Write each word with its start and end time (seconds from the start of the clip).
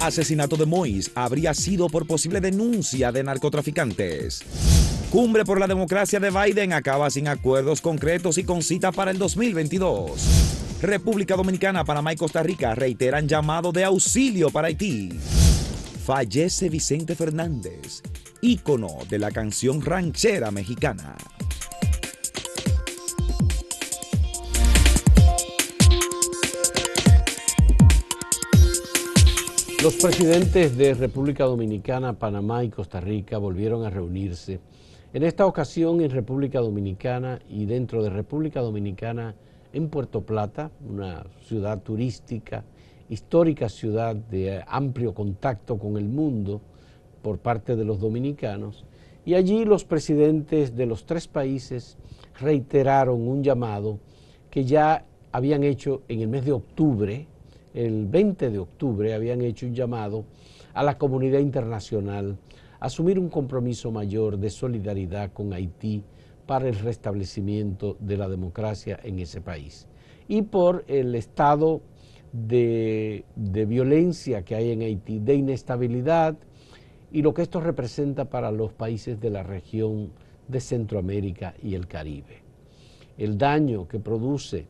Asesinato 0.00 0.56
de 0.56 0.66
Mois 0.66 1.10
habría 1.14 1.54
sido 1.54 1.88
por 1.88 2.06
posible 2.06 2.40
denuncia 2.40 3.12
de 3.12 3.24
narcotraficantes. 3.24 4.42
Cumbre 5.10 5.44
por 5.44 5.58
la 5.58 5.66
democracia 5.66 6.20
de 6.20 6.30
Biden 6.30 6.72
acaba 6.72 7.08
sin 7.10 7.28
acuerdos 7.28 7.80
concretos 7.80 8.38
y 8.38 8.44
con 8.44 8.62
cita 8.62 8.92
para 8.92 9.10
el 9.10 9.18
2022. 9.18 10.10
República 10.82 11.36
Dominicana, 11.36 11.84
Panamá 11.84 12.12
y 12.12 12.16
Costa 12.16 12.42
Rica 12.42 12.74
reiteran 12.74 13.26
llamado 13.26 13.72
de 13.72 13.84
auxilio 13.84 14.50
para 14.50 14.68
Haití. 14.68 15.08
Fallece 16.04 16.68
Vicente 16.68 17.16
Fernández, 17.16 18.02
ícono 18.42 18.98
de 19.08 19.18
la 19.18 19.30
canción 19.30 19.80
ranchera 19.80 20.50
mexicana. 20.50 21.16
Los 29.86 29.94
presidentes 29.94 30.76
de 30.76 30.94
República 30.94 31.44
Dominicana, 31.44 32.12
Panamá 32.12 32.64
y 32.64 32.70
Costa 32.70 32.98
Rica 33.00 33.38
volvieron 33.38 33.84
a 33.84 33.90
reunirse. 33.90 34.58
En 35.12 35.22
esta 35.22 35.46
ocasión 35.46 36.00
en 36.00 36.10
República 36.10 36.58
Dominicana 36.58 37.38
y 37.48 37.66
dentro 37.66 38.02
de 38.02 38.10
República 38.10 38.62
Dominicana 38.62 39.36
en 39.72 39.88
Puerto 39.88 40.22
Plata, 40.22 40.72
una 40.84 41.24
ciudad 41.46 41.84
turística, 41.84 42.64
histórica 43.08 43.68
ciudad 43.68 44.16
de 44.16 44.60
amplio 44.66 45.14
contacto 45.14 45.78
con 45.78 45.96
el 45.96 46.08
mundo 46.08 46.60
por 47.22 47.38
parte 47.38 47.76
de 47.76 47.84
los 47.84 48.00
dominicanos. 48.00 48.84
Y 49.24 49.34
allí 49.34 49.64
los 49.64 49.84
presidentes 49.84 50.74
de 50.74 50.86
los 50.86 51.06
tres 51.06 51.28
países 51.28 51.96
reiteraron 52.40 53.28
un 53.28 53.44
llamado 53.44 54.00
que 54.50 54.64
ya 54.64 55.04
habían 55.30 55.62
hecho 55.62 56.02
en 56.08 56.22
el 56.22 56.28
mes 56.28 56.44
de 56.44 56.50
octubre 56.50 57.28
el 57.76 58.06
20 58.06 58.50
de 58.50 58.58
octubre 58.58 59.12
habían 59.12 59.42
hecho 59.42 59.66
un 59.66 59.74
llamado 59.74 60.24
a 60.72 60.82
la 60.82 60.96
comunidad 60.96 61.40
internacional 61.40 62.38
a 62.80 62.86
asumir 62.86 63.18
un 63.18 63.28
compromiso 63.28 63.92
mayor 63.92 64.38
de 64.38 64.48
solidaridad 64.48 65.32
con 65.32 65.52
Haití 65.52 66.02
para 66.46 66.68
el 66.68 66.78
restablecimiento 66.78 67.98
de 68.00 68.16
la 68.16 68.28
democracia 68.28 68.98
en 69.02 69.18
ese 69.18 69.42
país 69.42 69.86
y 70.26 70.42
por 70.42 70.84
el 70.88 71.14
estado 71.14 71.82
de, 72.32 73.24
de, 73.36 73.66
violencia 73.66 74.42
que 74.42 74.54
hay 74.54 74.70
en 74.70 74.80
Haití, 74.80 75.18
de 75.18 75.34
inestabilidad 75.34 76.36
y 77.12 77.20
lo 77.20 77.34
que 77.34 77.42
esto 77.42 77.60
representa 77.60 78.24
para 78.24 78.50
los 78.50 78.72
países 78.72 79.20
de 79.20 79.30
la 79.30 79.42
región 79.42 80.12
de 80.48 80.60
Centroamérica 80.60 81.54
y 81.62 81.74
el 81.74 81.86
Caribe. 81.86 82.42
El 83.18 83.36
daño 83.36 83.86
que 83.86 83.98
produce 83.98 84.66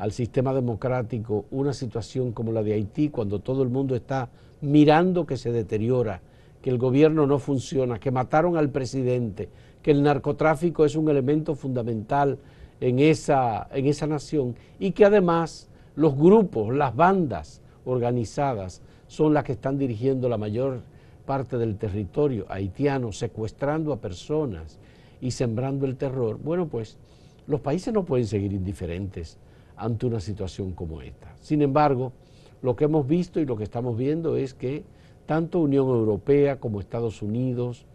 al 0.00 0.12
sistema 0.12 0.54
democrático 0.54 1.44
una 1.50 1.74
situación 1.74 2.32
como 2.32 2.52
la 2.52 2.62
de 2.62 2.72
Haití, 2.72 3.10
cuando 3.10 3.40
todo 3.40 3.62
el 3.62 3.68
mundo 3.68 3.94
está 3.94 4.30
mirando 4.62 5.26
que 5.26 5.36
se 5.36 5.52
deteriora, 5.52 6.22
que 6.62 6.70
el 6.70 6.78
gobierno 6.78 7.26
no 7.26 7.38
funciona, 7.38 8.00
que 8.00 8.10
mataron 8.10 8.56
al 8.56 8.70
presidente, 8.70 9.50
que 9.82 9.90
el 9.90 10.02
narcotráfico 10.02 10.86
es 10.86 10.96
un 10.96 11.10
elemento 11.10 11.54
fundamental 11.54 12.38
en 12.80 12.98
esa, 12.98 13.68
en 13.74 13.84
esa 13.84 14.06
nación 14.06 14.56
y 14.78 14.92
que 14.92 15.04
además 15.04 15.68
los 15.96 16.16
grupos, 16.16 16.74
las 16.74 16.96
bandas 16.96 17.60
organizadas 17.84 18.80
son 19.06 19.34
las 19.34 19.44
que 19.44 19.52
están 19.52 19.76
dirigiendo 19.76 20.30
la 20.30 20.38
mayor 20.38 20.80
parte 21.26 21.58
del 21.58 21.76
territorio 21.76 22.46
haitiano, 22.48 23.12
secuestrando 23.12 23.92
a 23.92 24.00
personas 24.00 24.78
y 25.20 25.32
sembrando 25.32 25.84
el 25.84 25.96
terror. 25.96 26.38
Bueno, 26.42 26.68
pues 26.68 26.96
los 27.46 27.60
países 27.60 27.92
no 27.92 28.06
pueden 28.06 28.26
seguir 28.26 28.54
indiferentes 28.54 29.36
ante 29.80 30.06
una 30.06 30.20
situación 30.20 30.72
como 30.72 31.00
esta. 31.00 31.34
Sin 31.40 31.62
embargo, 31.62 32.12
lo 32.62 32.76
que 32.76 32.84
hemos 32.84 33.06
visto 33.06 33.40
y 33.40 33.46
lo 33.46 33.56
que 33.56 33.64
estamos 33.64 33.96
viendo 33.96 34.36
es 34.36 34.54
que 34.54 34.84
tanto 35.26 35.60
Unión 35.60 35.88
Europea 35.88 36.60
como 36.60 36.80
Estados 36.80 37.22
Unidos 37.22 37.86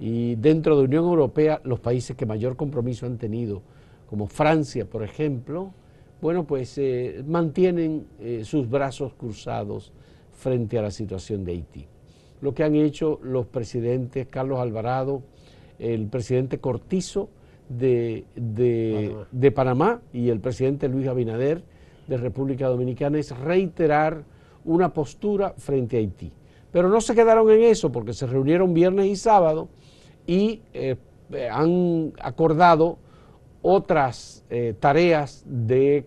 y 0.00 0.34
dentro 0.36 0.76
de 0.76 0.84
Unión 0.84 1.04
Europea 1.04 1.60
los 1.64 1.78
países 1.78 2.16
que 2.16 2.26
mayor 2.26 2.56
compromiso 2.56 3.06
han 3.06 3.18
tenido, 3.18 3.62
como 4.08 4.26
Francia, 4.26 4.84
por 4.84 5.04
ejemplo, 5.04 5.72
bueno, 6.20 6.44
pues 6.44 6.76
eh, 6.78 7.22
mantienen 7.26 8.06
eh, 8.18 8.42
sus 8.44 8.68
brazos 8.68 9.12
cruzados 9.14 9.92
frente 10.32 10.78
a 10.78 10.82
la 10.82 10.90
situación 10.90 11.44
de 11.44 11.52
Haití. 11.52 11.86
Lo 12.40 12.54
que 12.54 12.64
han 12.64 12.74
hecho 12.74 13.20
los 13.22 13.46
presidentes 13.46 14.26
Carlos 14.26 14.58
Alvarado, 14.58 15.22
el 15.78 16.08
presidente 16.08 16.58
Cortizo, 16.58 17.28
de, 17.70 18.24
de, 18.34 19.52
Panamá. 19.52 20.02
y 20.12 20.28
el 20.28 20.40
presidente 20.40 20.88
Luis 20.88 21.06
Abinader 21.06 21.62
de 22.08 22.16
República 22.16 22.66
Dominicana 22.66 23.18
es 23.18 23.36
reiterar 23.38 24.24
una 24.64 24.92
postura 24.92 25.54
frente 25.56 25.96
a 25.96 26.00
Haití. 26.00 26.32
Pero 26.72 26.88
no 26.88 27.00
se 27.00 27.14
quedaron 27.14 27.50
en 27.50 27.62
eso 27.62 27.90
porque 27.92 28.12
se 28.12 28.26
reunieron 28.26 28.74
viernes 28.74 29.06
y 29.06 29.16
sábado 29.16 29.68
y 30.26 30.62
eh, 30.74 30.96
han 31.50 32.12
acordado 32.20 32.98
otras 33.62 34.44
eh, 34.50 34.74
tareas 34.78 35.44
de 35.46 36.06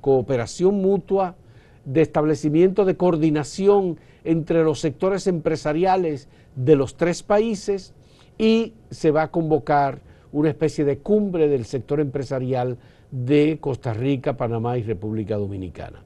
cooperación 0.00 0.76
mutua, 0.76 1.36
de 1.84 2.02
establecimiento 2.02 2.84
de 2.84 2.96
coordinación 2.96 3.98
entre 4.24 4.64
los 4.64 4.80
sectores 4.80 5.26
empresariales 5.26 6.28
de 6.56 6.76
los 6.76 6.96
tres 6.96 7.22
países 7.22 7.94
y 8.38 8.74
se 8.90 9.10
va 9.10 9.22
a 9.24 9.30
convocar 9.30 10.00
una 10.32 10.50
especie 10.50 10.84
de 10.84 10.98
cumbre 10.98 11.48
del 11.48 11.64
sector 11.64 12.00
empresarial 12.00 12.78
de 13.10 13.58
Costa 13.60 13.92
Rica, 13.92 14.36
Panamá 14.36 14.78
y 14.78 14.82
República 14.82 15.36
Dominicana. 15.36 16.02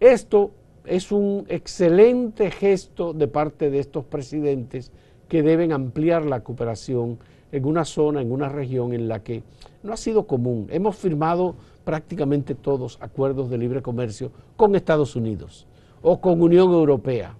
Esto 0.00 0.52
es 0.84 1.10
un 1.10 1.46
excelente 1.48 2.50
gesto 2.50 3.12
de 3.12 3.28
parte 3.28 3.70
de 3.70 3.78
estos 3.78 4.04
presidentes 4.04 4.92
que 5.28 5.42
deben 5.42 5.72
ampliar 5.72 6.24
la 6.24 6.44
cooperación 6.44 7.18
en 7.50 7.64
una 7.64 7.84
zona, 7.84 8.20
en 8.20 8.30
una 8.30 8.48
región 8.48 8.92
en 8.92 9.08
la 9.08 9.22
que 9.22 9.42
no 9.82 9.92
ha 9.92 9.96
sido 9.96 10.26
común. 10.26 10.66
Hemos 10.70 10.96
firmado 10.96 11.56
prácticamente 11.84 12.54
todos 12.54 12.98
acuerdos 13.00 13.48
de 13.48 13.58
libre 13.58 13.82
comercio 13.82 14.32
con 14.56 14.74
Estados 14.74 15.16
Unidos 15.16 15.66
o 16.02 16.20
con 16.20 16.42
Unión 16.42 16.72
Europea, 16.72 17.36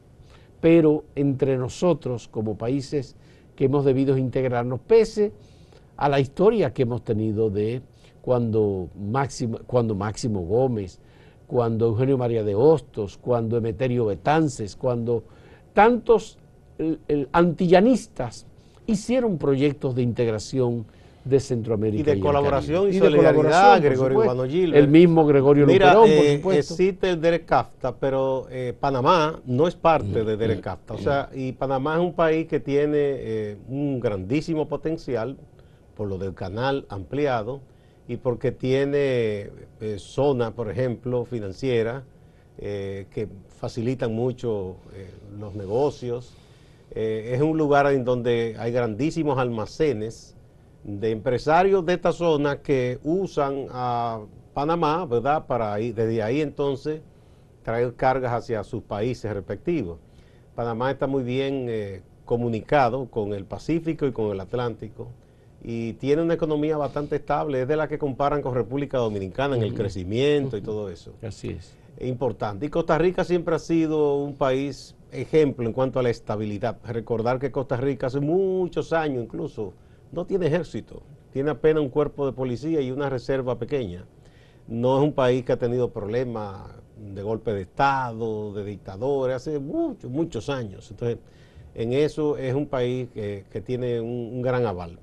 pero 0.61 1.05
entre 1.15 1.57
nosotros 1.57 2.29
como 2.29 2.57
países 2.57 3.17
que 3.55 3.65
hemos 3.65 3.85
debido 3.85 4.17
integrarnos, 4.17 4.81
pese 4.81 5.27
a 5.27 5.56
la 5.99 6.21
historia 6.21 6.73
que 6.73 6.83
hemos 6.83 7.03
tenido 7.05 7.51
de 7.51 7.83
cuando 8.23 8.89
Máximo, 8.99 9.59
cuando 9.67 9.95
Máximo 9.95 10.43
Gómez, 10.43 11.01
cuando 11.47 11.87
Eugenio 11.87 12.19
María 12.19 12.43
de 12.43 12.55
Hostos, 12.55 13.19
cuando 13.19 13.57
Emeterio 13.57 14.07
Betances, 14.07 14.77
cuando 14.77 15.25
tantos 15.73 16.39
antillanistas 17.33 18.47
hicieron 18.87 19.39
proyectos 19.39 19.95
de 19.95 20.03
integración 20.03 20.87
de 21.25 21.41
Centroamérica. 21.41 22.13
Y 22.13 22.15
de 22.17 22.21
colaboración 22.21 22.89
y, 22.89 22.99
solidaridad, 22.99 23.83
Gregorio 23.83 24.45
El 24.45 24.89
mismo 24.89 25.27
Gregorio 25.27 25.67
Mira, 25.67 25.95
Luperón, 25.95 26.17
por 26.17 26.25
eh, 26.25 26.37
supuesto. 26.37 26.75
existe 26.75 27.11
el 27.11 27.21
Derek 27.21 27.47
CAFTA, 27.47 27.97
pero 27.97 28.47
eh, 28.49 28.75
Panamá 28.79 29.41
no 29.45 29.67
es 29.67 29.75
parte 29.75 30.25
de 30.25 30.37
Derek 30.37 30.61
CAFTA. 30.61 30.95
O 30.95 30.99
sea, 30.99 31.29
y 31.35 31.53
Panamá 31.53 31.97
es 31.97 32.01
un 32.01 32.13
país 32.13 32.47
que 32.47 32.61
tiene 32.61 32.97
eh, 32.97 33.57
un 33.69 33.99
grandísimo 33.99 34.69
potencial 34.69 35.37
por 35.97 36.09
lo 36.09 36.19
del 36.19 36.35
canal 36.35 36.87
ampliado 36.89 37.61
y 38.07 38.19
porque 38.19 38.53
tiene 38.53 39.51
eh, 39.81 39.97
zona, 39.99 40.53
por 40.53 40.71
ejemplo, 40.71 41.25
financiera, 41.25 42.05
eh, 42.59 43.07
que 43.11 43.29
facilitan 43.49 44.15
mucho 44.15 44.77
eh, 44.95 45.11
los 45.39 45.55
negocios. 45.55 46.35
es 46.95 47.43
un 47.43 47.59
lugar 47.59 47.93
en 47.93 48.05
donde 48.05 48.55
hay 48.59 48.73
grandísimos 48.73 49.39
almacenes 49.39 50.35
de 50.85 51.11
empresarios 51.11 51.85
de 51.85 51.95
esta 51.95 52.13
zona 52.13 52.63
que 52.63 52.99
usan 53.03 53.67
a 53.71 54.21
Panamá, 54.55 55.05
¿verdad? 55.05 55.47
Para 55.47 55.79
ir, 55.81 55.95
desde 55.95 56.23
ahí 56.23 56.41
entonces 56.41 57.03
traer 57.65 57.95
cargas 57.97 58.33
hacia 58.33 58.63
sus 58.63 58.83
países 58.83 59.35
respectivos. 59.35 59.99
Panamá 60.55 60.91
está 60.91 61.07
muy 61.07 61.25
bien 61.25 61.69
comunicado 62.25 63.11
con 63.11 63.35
el 63.35 63.45
Pacífico 63.45 64.07
y 64.07 64.13
con 64.13 64.31
el 64.31 64.41
Atlántico 64.41 65.09
y 65.63 65.95
tiene 65.95 66.23
una 66.23 66.35
economía 66.35 66.77
bastante 66.77 67.17
estable, 67.17 67.63
es 67.63 67.69
de 67.69 67.77
la 67.77 67.89
que 67.89 67.99
comparan 67.99 68.43
con 68.43 68.55
República 68.55 68.99
Dominicana 68.99 69.57
en 69.57 69.63
el 69.63 69.75
crecimiento 69.75 70.57
y 70.57 70.63
todo 70.63 70.91
eso. 70.91 71.15
Así 71.23 71.51
es. 71.51 71.75
Importante. 72.01 72.67
Y 72.67 72.69
Costa 72.69 72.99
Rica 72.99 73.25
siempre 73.25 73.55
ha 73.55 73.59
sido 73.59 74.17
un 74.17 74.35
país 74.35 74.95
ejemplo 75.11 75.67
en 75.67 75.73
cuanto 75.73 75.99
a 75.99 76.03
la 76.03 76.11
estabilidad. 76.11 76.79
Recordar 76.85 77.39
que 77.39 77.51
Costa 77.51 77.77
Rica 77.77 78.09
hace 78.09 78.21
muchos 78.21 78.93
años 78.93 79.25
incluso 79.25 79.73
no 80.13 80.27
tiene 80.27 80.47
ejército, 80.47 81.03
tiene 81.33 81.51
apenas 81.51 81.83
un 81.83 81.89
cuerpo 81.89 82.27
de 82.27 82.33
policía 82.33 82.81
y 82.81 82.91
una 82.91 83.09
reserva 83.09 83.59
pequeña. 83.59 84.05
No 84.69 84.99
es 84.99 85.05
un 85.05 85.13
país 85.13 85.45
que 85.45 85.53
ha 85.53 85.59
tenido 85.59 85.91
problemas 85.91 86.71
de 86.97 87.23
golpe 87.23 87.53
de 87.53 87.63
Estado, 87.63 88.53
de 88.53 88.65
dictadores, 88.65 89.37
hace 89.37 89.59
muchos, 89.59 90.11
muchos 90.11 90.49
años. 90.49 90.91
Entonces, 90.91 91.19
en 91.75 91.93
eso 91.93 92.37
es 92.37 92.55
un 92.55 92.67
país 92.67 93.09
que, 93.13 93.63
tiene 93.65 94.01
un 94.01 94.43
gran 94.43 94.67
aval. 94.67 94.99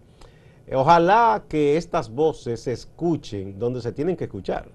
Ojalá 0.72 1.44
que 1.50 1.76
estas 1.76 2.10
voces 2.10 2.62
se 2.62 2.72
escuchen 2.72 3.60
donde 3.60 3.82
se 3.82 3.92
tienen 3.92 4.16
que 4.16 4.24
escuchar, 4.26 4.70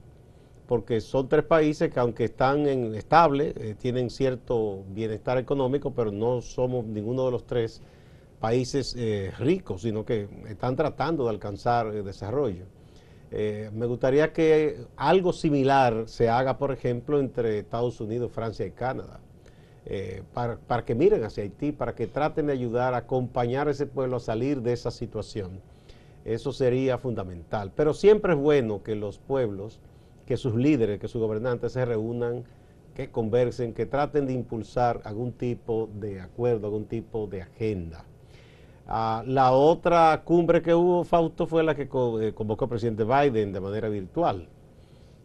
porque 0.66 1.00
son 1.00 1.28
tres 1.30 1.44
países 1.44 1.90
que 1.90 1.98
aunque 1.98 2.24
están 2.24 2.66
en 2.66 2.94
estable, 2.94 3.54
eh, 3.56 3.74
tienen 3.78 4.10
cierto 4.10 4.84
bienestar 4.90 5.38
económico, 5.38 5.92
pero 5.94 6.12
no 6.12 6.42
somos 6.42 6.84
ninguno 6.84 7.24
de 7.24 7.30
los 7.30 7.46
tres 7.46 7.80
países 8.38 8.94
eh, 8.98 9.32
ricos, 9.38 9.80
sino 9.82 10.04
que 10.04 10.28
están 10.48 10.76
tratando 10.76 11.24
de 11.24 11.30
alcanzar 11.30 11.90
desarrollo. 12.04 12.66
me 13.30 13.86
gustaría 13.86 14.32
que 14.32 14.86
algo 14.96 15.32
similar 15.32 16.04
se 16.06 16.28
haga, 16.28 16.58
por 16.58 16.70
ejemplo, 16.70 17.18
entre 17.18 17.58
Estados 17.58 18.00
Unidos, 18.00 18.30
Francia 18.30 18.66
y 18.66 18.72
Canadá. 18.72 19.20
para, 20.34 20.58
para, 20.58 20.84
que 20.84 20.94
miren 20.94 21.24
hacia 21.24 21.44
Haití, 21.44 21.72
para 21.72 21.94
que 21.94 22.06
traten 22.06 22.46
de 22.46 22.52
ayudar 22.52 22.92
a 22.94 22.98
acompañar 22.98 23.68
a 23.68 23.70
ese 23.70 23.86
pueblo 23.86 24.16
a 24.16 24.20
salir 24.20 24.60
de 24.60 24.72
esa 24.74 24.90
situación. 24.90 25.60
Eso 26.28 26.52
sería 26.52 26.98
fundamental. 26.98 27.72
Pero 27.74 27.94
siempre 27.94 28.34
es 28.34 28.38
bueno 28.38 28.82
que 28.82 28.94
los 28.94 29.18
pueblos, 29.18 29.80
que 30.26 30.36
sus 30.36 30.54
líderes, 30.54 31.00
que 31.00 31.08
sus 31.08 31.22
gobernantes 31.22 31.72
se 31.72 31.84
reúnan, 31.86 32.44
que 32.94 33.10
conversen, 33.10 33.72
que 33.72 33.86
traten 33.86 34.26
de 34.26 34.34
impulsar 34.34 35.00
algún 35.04 35.32
tipo 35.32 35.88
de 35.94 36.20
acuerdo, 36.20 36.66
algún 36.66 36.84
tipo 36.84 37.26
de 37.28 37.42
agenda. 37.42 38.04
Ah, 38.86 39.22
la 39.26 39.52
otra 39.52 40.22
cumbre 40.24 40.60
que 40.60 40.74
hubo, 40.74 41.02
Fausto, 41.04 41.46
fue 41.46 41.62
la 41.62 41.74
que 41.74 41.82
eh, 41.82 42.32
convocó 42.34 42.66
el 42.66 42.68
presidente 42.70 43.04
Biden 43.04 43.52
de 43.52 43.60
manera 43.60 43.88
virtual. 43.88 44.48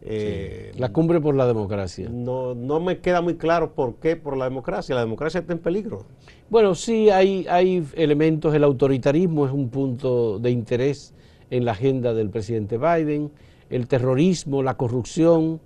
Eh, 0.06 0.72
la 0.76 0.90
cumbre 0.90 1.18
por 1.18 1.34
la 1.34 1.46
democracia. 1.46 2.10
No, 2.10 2.54
no 2.54 2.78
me 2.78 2.98
queda 2.98 3.22
muy 3.22 3.36
claro 3.36 3.72
por 3.72 3.96
qué 3.96 4.16
por 4.16 4.36
la 4.36 4.44
democracia. 4.44 4.94
La 4.94 5.00
democracia 5.00 5.40
está 5.40 5.54
en 5.54 5.60
peligro. 5.60 6.04
Bueno, 6.50 6.74
sí, 6.74 7.08
hay, 7.08 7.46
hay 7.48 7.82
elementos. 7.94 8.54
El 8.54 8.64
autoritarismo 8.64 9.46
es 9.46 9.52
un 9.52 9.70
punto 9.70 10.38
de 10.38 10.50
interés 10.50 11.14
en 11.50 11.64
la 11.64 11.72
agenda 11.72 12.12
del 12.12 12.28
presidente 12.28 12.76
Biden. 12.76 13.30
El 13.70 13.86
terrorismo, 13.88 14.62
la 14.62 14.76
corrupción, 14.76 15.60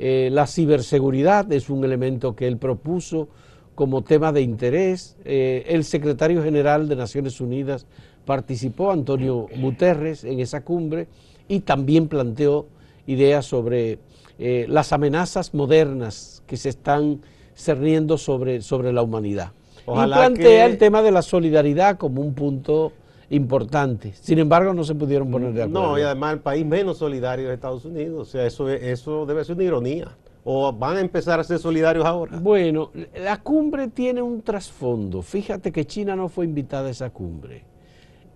eh, 0.00 0.28
la 0.32 0.48
ciberseguridad 0.48 1.50
es 1.52 1.70
un 1.70 1.84
elemento 1.84 2.34
que 2.34 2.48
él 2.48 2.58
propuso 2.58 3.28
como 3.76 4.02
tema 4.02 4.32
de 4.32 4.42
interés. 4.42 5.16
Eh, 5.24 5.66
el 5.68 5.84
secretario 5.84 6.42
general 6.42 6.88
de 6.88 6.96
Naciones 6.96 7.40
Unidas 7.40 7.86
participó, 8.24 8.90
Antonio 8.90 9.46
Guterres, 9.56 10.24
en 10.24 10.40
esa 10.40 10.64
cumbre 10.64 11.06
y 11.46 11.60
también 11.60 12.08
planteó 12.08 12.66
ideas 13.06 13.46
sobre 13.46 13.98
eh, 14.38 14.66
las 14.68 14.92
amenazas 14.92 15.54
modernas 15.54 16.42
que 16.46 16.56
se 16.56 16.68
están 16.68 17.20
cerniendo 17.54 18.18
sobre, 18.18 18.62
sobre 18.62 18.92
la 18.92 19.02
humanidad. 19.02 19.52
y 19.86 20.06
plantea 20.06 20.66
el 20.66 20.78
tema 20.78 21.02
de 21.02 21.12
la 21.12 21.22
solidaridad 21.22 21.98
como 21.98 22.20
un 22.20 22.34
punto 22.34 22.92
importante. 23.30 24.12
Sin 24.20 24.38
embargo, 24.38 24.74
no 24.74 24.84
se 24.84 24.94
pudieron 24.94 25.30
poner 25.30 25.52
de 25.52 25.62
acuerdo. 25.62 25.88
No, 25.88 25.98
y 25.98 26.02
además 26.02 26.34
el 26.34 26.40
país 26.40 26.66
menos 26.66 26.98
solidario 26.98 27.48
es 27.48 27.54
Estados 27.54 27.84
Unidos. 27.84 28.28
O 28.28 28.30
sea, 28.30 28.46
eso, 28.46 28.68
eso 28.68 29.26
debe 29.26 29.44
ser 29.44 29.56
una 29.56 29.64
ironía. 29.64 30.16
¿O 30.46 30.70
van 30.72 30.98
a 30.98 31.00
empezar 31.00 31.40
a 31.40 31.44
ser 31.44 31.58
solidarios 31.58 32.04
ahora? 32.04 32.38
Bueno, 32.38 32.90
la 33.18 33.40
cumbre 33.40 33.88
tiene 33.88 34.20
un 34.20 34.42
trasfondo. 34.42 35.22
Fíjate 35.22 35.72
que 35.72 35.86
China 35.86 36.16
no 36.16 36.28
fue 36.28 36.44
invitada 36.44 36.88
a 36.88 36.90
esa 36.90 37.08
cumbre 37.08 37.64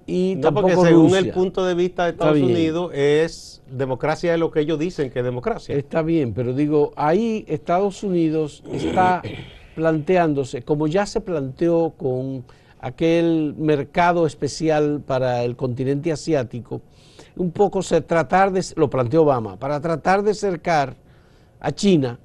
y 0.08 0.36
no, 0.36 0.54
porque 0.54 0.74
según 0.74 1.14
el 1.14 1.32
punto 1.32 1.66
de 1.66 1.74
vista 1.74 2.04
de 2.04 2.12
Estados 2.12 2.40
Unidos 2.40 2.90
es 2.94 3.60
democracia 3.70 4.32
es 4.32 4.40
lo 4.40 4.50
que 4.50 4.60
ellos 4.60 4.78
dicen 4.78 5.10
que 5.10 5.18
es 5.18 5.24
democracia. 5.24 5.76
Está 5.76 6.00
bien, 6.00 6.32
pero 6.32 6.54
digo, 6.54 6.92
ahí 6.96 7.44
Estados 7.46 8.02
Unidos 8.02 8.64
está 8.72 9.20
planteándose, 9.74 10.62
como 10.62 10.86
ya 10.86 11.04
se 11.04 11.20
planteó 11.20 11.92
con 11.98 12.42
aquel 12.80 13.54
mercado 13.58 14.26
especial 14.26 15.02
para 15.06 15.44
el 15.44 15.56
continente 15.56 16.10
asiático, 16.10 16.80
un 17.36 17.50
poco 17.50 17.82
se 17.82 18.00
tratar 18.00 18.50
de, 18.50 18.64
lo 18.76 18.88
planteó 18.88 19.24
Obama, 19.24 19.58
para 19.58 19.78
tratar 19.78 20.22
de 20.22 20.32
cercar 20.32 20.96
a 21.60 21.70
China, 21.70 22.18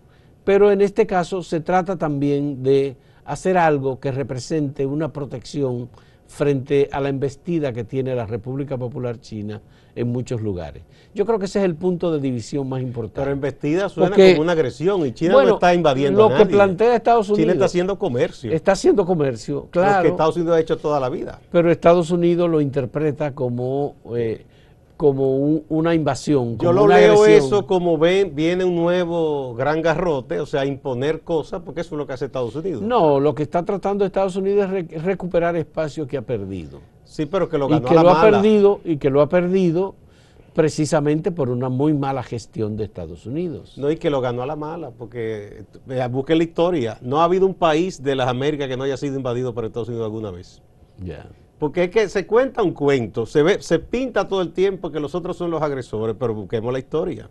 pero 0.46 0.72
en 0.72 0.80
este 0.80 1.06
caso 1.06 1.44
se 1.44 1.60
trata 1.60 1.98
también 1.98 2.64
de 2.64 2.96
hacer 3.26 3.58
algo 3.58 4.00
que 4.00 4.14
represente 4.14 4.86
una 4.86 5.12
protección 5.12 5.90
frente 6.28 6.90
a 6.92 7.00
la 7.00 7.10
embestida 7.10 7.74
que 7.74 7.84
tiene 7.84 8.16
la 8.16 8.26
República 8.26 8.78
Popular 8.78 9.20
China 9.20 9.62
en 9.96 10.08
muchos 10.08 10.42
lugares. 10.42 10.84
Yo 11.14 11.26
creo 11.26 11.38
que 11.38 11.46
ese 11.46 11.60
es 11.60 11.66
el 11.66 11.76
punto 11.76 12.12
de 12.12 12.20
división 12.20 12.68
más 12.68 12.82
importante. 12.82 13.22
Pero 13.22 13.32
embestida 13.32 13.90
suena 13.90 14.16
como 14.16 14.42
una 14.42 14.54
agresión 14.54 15.06
y 15.06 15.12
China 15.12 15.34
no 15.34 15.54
está 15.54 15.74
invadiendo 15.74 16.28
lo 16.30 16.36
que 16.36 16.46
plantea 16.46 16.96
Estados 16.96 17.30
Unidos. 17.30 17.40
China 17.40 17.54
está 17.54 17.66
haciendo 17.66 18.00
comercio. 18.00 18.52
Está 18.52 18.72
haciendo 18.72 19.06
comercio, 19.06 19.68
claro. 19.70 19.98
Lo 19.98 20.04
que 20.04 20.10
Estados 20.10 20.36
Unidos 20.38 20.56
ha 20.56 20.60
hecho 20.60 20.78
toda 20.78 21.00
la 21.00 21.10
vida. 21.10 21.40
Pero 21.52 21.70
Estados 21.72 22.10
Unidos 22.10 22.50
lo 22.50 22.62
interpreta 22.62 23.34
como 23.36 23.96
eh, 24.16 24.46
como 25.04 25.36
una 25.68 25.94
invasión. 25.94 26.58
Yo 26.60 26.72
lo 26.72 26.88
leo 26.88 27.26
eso 27.26 27.68
como 27.68 27.98
ven, 27.98 28.34
viene 28.34 28.64
un 28.64 28.78
nuevo 28.78 29.54
gran 29.54 29.82
garrote, 29.82 30.40
o 30.40 30.46
sea, 30.46 30.66
imponer 30.66 31.24
cosas, 31.24 31.62
porque 31.62 31.82
eso 31.82 31.96
es 31.96 31.98
lo 31.98 32.08
que 32.08 32.14
hace 32.14 32.24
Estados 32.24 32.56
Unidos. 32.56 32.82
No, 32.82 33.20
lo 33.20 33.36
que 33.36 33.44
está 33.44 33.66
tratando 33.66 34.06
Estados 34.06 34.38
Unidos 34.38 34.72
es 34.72 35.04
recuperar 35.04 35.58
espacio 35.58 36.08
que 36.08 36.16
ha 36.16 36.22
perdido. 36.22 36.80
Sí, 37.04 37.26
pero 37.26 37.50
que 37.50 37.58
lo 37.58 37.68
ganó 37.68 37.86
y 37.86 37.90
que 37.90 37.96
lo 37.96 38.10
ha 38.12 38.22
perdido 38.22 38.80
y 38.86 38.96
que 38.96 39.10
lo 39.10 39.20
ha 39.20 39.28
perdido 39.28 39.96
precisamente 40.54 41.34
por 41.34 41.50
una 41.50 41.68
muy 41.68 41.94
mala 41.94 42.24
gestión 42.24 42.78
de 42.78 42.86
Estados 42.86 43.26
Unidos. 43.26 43.78
No, 43.78 43.92
y 43.92 43.98
que 43.98 44.10
lo 44.10 44.22
ganó 44.22 44.42
a 44.42 44.46
la 44.46 44.56
mala, 44.56 44.92
porque 44.92 45.66
busque 46.12 46.34
la 46.34 46.44
historia. 46.44 46.98
No 47.02 47.20
ha 47.20 47.26
habido 47.26 47.46
un 47.46 47.56
país 47.56 48.02
de 48.02 48.16
las 48.16 48.30
Américas 48.30 48.70
que 48.70 48.78
no 48.78 48.86
haya 48.86 48.96
sido 48.96 49.18
invadido 49.18 49.54
por 49.54 49.66
Estados 49.66 49.90
Unidos 49.90 50.06
alguna 50.06 50.32
vez. 50.32 50.62
Ya. 51.04 51.28
Porque 51.64 51.86
es 51.86 51.92
que 51.92 52.10
se 52.10 52.28
cuenta 52.28 52.62
un 52.62 52.74
cuento, 52.74 53.26
se, 53.26 53.42
ve, 53.42 53.62
se 53.62 53.80
pinta 53.80 54.28
todo 54.28 54.42
el 54.42 54.52
tiempo 54.52 54.92
que 54.92 55.00
los 55.00 55.16
otros 55.16 55.38
son 55.38 55.50
los 55.50 55.62
agresores, 55.62 56.14
pero 56.20 56.34
busquemos 56.34 56.74
la 56.74 56.80
historia. 56.80 57.30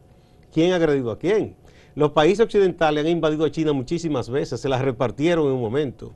¿Quién 0.50 0.73
ha 0.73 0.76
agredido 0.76 1.11
a 1.11 1.19
quién? 1.19 1.55
Los 1.94 2.12
países 2.12 2.40
occidentales 2.40 3.05
han 3.05 3.11
invadido 3.11 3.44
a 3.44 3.50
China 3.50 3.75
muchísimas 3.75 4.31
veces, 4.31 4.58
se 4.58 4.70
las 4.70 4.81
repartieron 4.81 5.49
en 5.49 5.52
un 5.52 5.61
momento. 5.61 6.12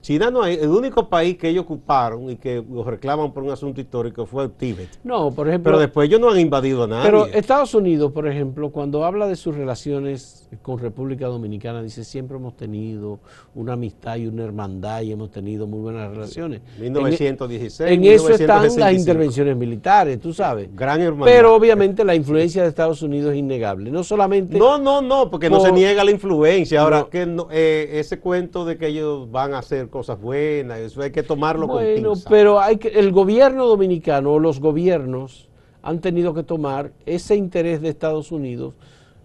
China 0.00 0.30
no 0.30 0.46
es 0.46 0.58
el 0.58 0.68
único 0.68 1.08
país 1.08 1.36
que 1.36 1.48
ellos 1.48 1.64
ocuparon 1.64 2.30
y 2.30 2.36
que 2.36 2.64
los 2.68 2.86
reclaman 2.86 3.32
por 3.32 3.42
un 3.42 3.50
asunto 3.50 3.80
histórico 3.80 4.24
fue 4.24 4.44
el 4.44 4.50
Tíbet. 4.52 4.88
No, 5.04 5.30
por 5.30 5.46
ejemplo. 5.48 5.70
Pero 5.70 5.78
después 5.78 6.08
ellos 6.08 6.20
no 6.20 6.30
han 6.30 6.40
invadido 6.40 6.84
a 6.84 6.86
nadie. 6.86 7.04
Pero 7.04 7.26
Estados 7.26 7.74
Unidos, 7.74 8.10
por 8.12 8.26
ejemplo, 8.26 8.70
cuando 8.70 9.04
habla 9.04 9.26
de 9.26 9.36
sus 9.36 9.54
relaciones 9.54 10.48
con 10.62 10.78
República 10.78 11.26
Dominicana, 11.26 11.82
dice 11.82 12.04
siempre 12.04 12.38
hemos 12.38 12.56
tenido 12.56 13.20
una 13.54 13.74
amistad 13.74 14.16
y 14.16 14.26
una 14.26 14.44
hermandad 14.44 15.02
y 15.02 15.12
hemos 15.12 15.30
tenido 15.30 15.66
muy 15.66 15.80
buenas 15.80 16.10
relaciones. 16.10 16.62
1916. 16.78 17.90
En, 17.90 18.04
eso 18.04 18.30
están 18.30 18.74
las 18.78 18.94
intervenciones 18.94 19.54
militares, 19.54 20.18
tú 20.18 20.32
sabes. 20.32 20.74
Gran 20.74 21.02
hermandad. 21.02 21.26
Pero 21.26 21.54
obviamente 21.54 22.04
la 22.04 22.14
influencia 22.14 22.62
de 22.62 22.68
Estados 22.68 23.02
Unidos 23.02 23.32
es 23.32 23.38
innegable. 23.38 23.90
No 23.90 24.02
solamente. 24.02 24.58
No, 24.58 24.78
no, 24.78 25.02
no, 25.02 25.30
porque 25.30 25.50
no 25.50 25.60
se 25.60 25.72
niega 25.72 26.02
la 26.04 26.10
influencia. 26.10 26.80
Ahora, 26.80 27.06
que 27.10 27.28
eh, 27.50 27.90
ese 28.00 28.18
cuento 28.18 28.64
de 28.64 28.78
que 28.78 28.86
ellos 28.86 29.30
van 29.30 29.52
a 29.52 29.58
hacer 29.58 29.89
cosas 29.90 30.20
buenas, 30.20 30.78
eso 30.78 31.02
hay 31.02 31.10
que 31.10 31.22
tomarlo 31.22 31.66
bueno, 31.66 32.10
con 32.10 32.22
pero 32.28 32.60
hay 32.60 32.78
que, 32.78 32.88
el 32.88 33.12
gobierno 33.12 33.66
dominicano 33.66 34.32
o 34.32 34.38
los 34.38 34.60
gobiernos 34.60 35.48
han 35.82 36.00
tenido 36.00 36.34
que 36.34 36.42
tomar 36.42 36.92
ese 37.06 37.36
interés 37.36 37.80
de 37.80 37.88
Estados 37.88 38.32
Unidos, 38.32 38.74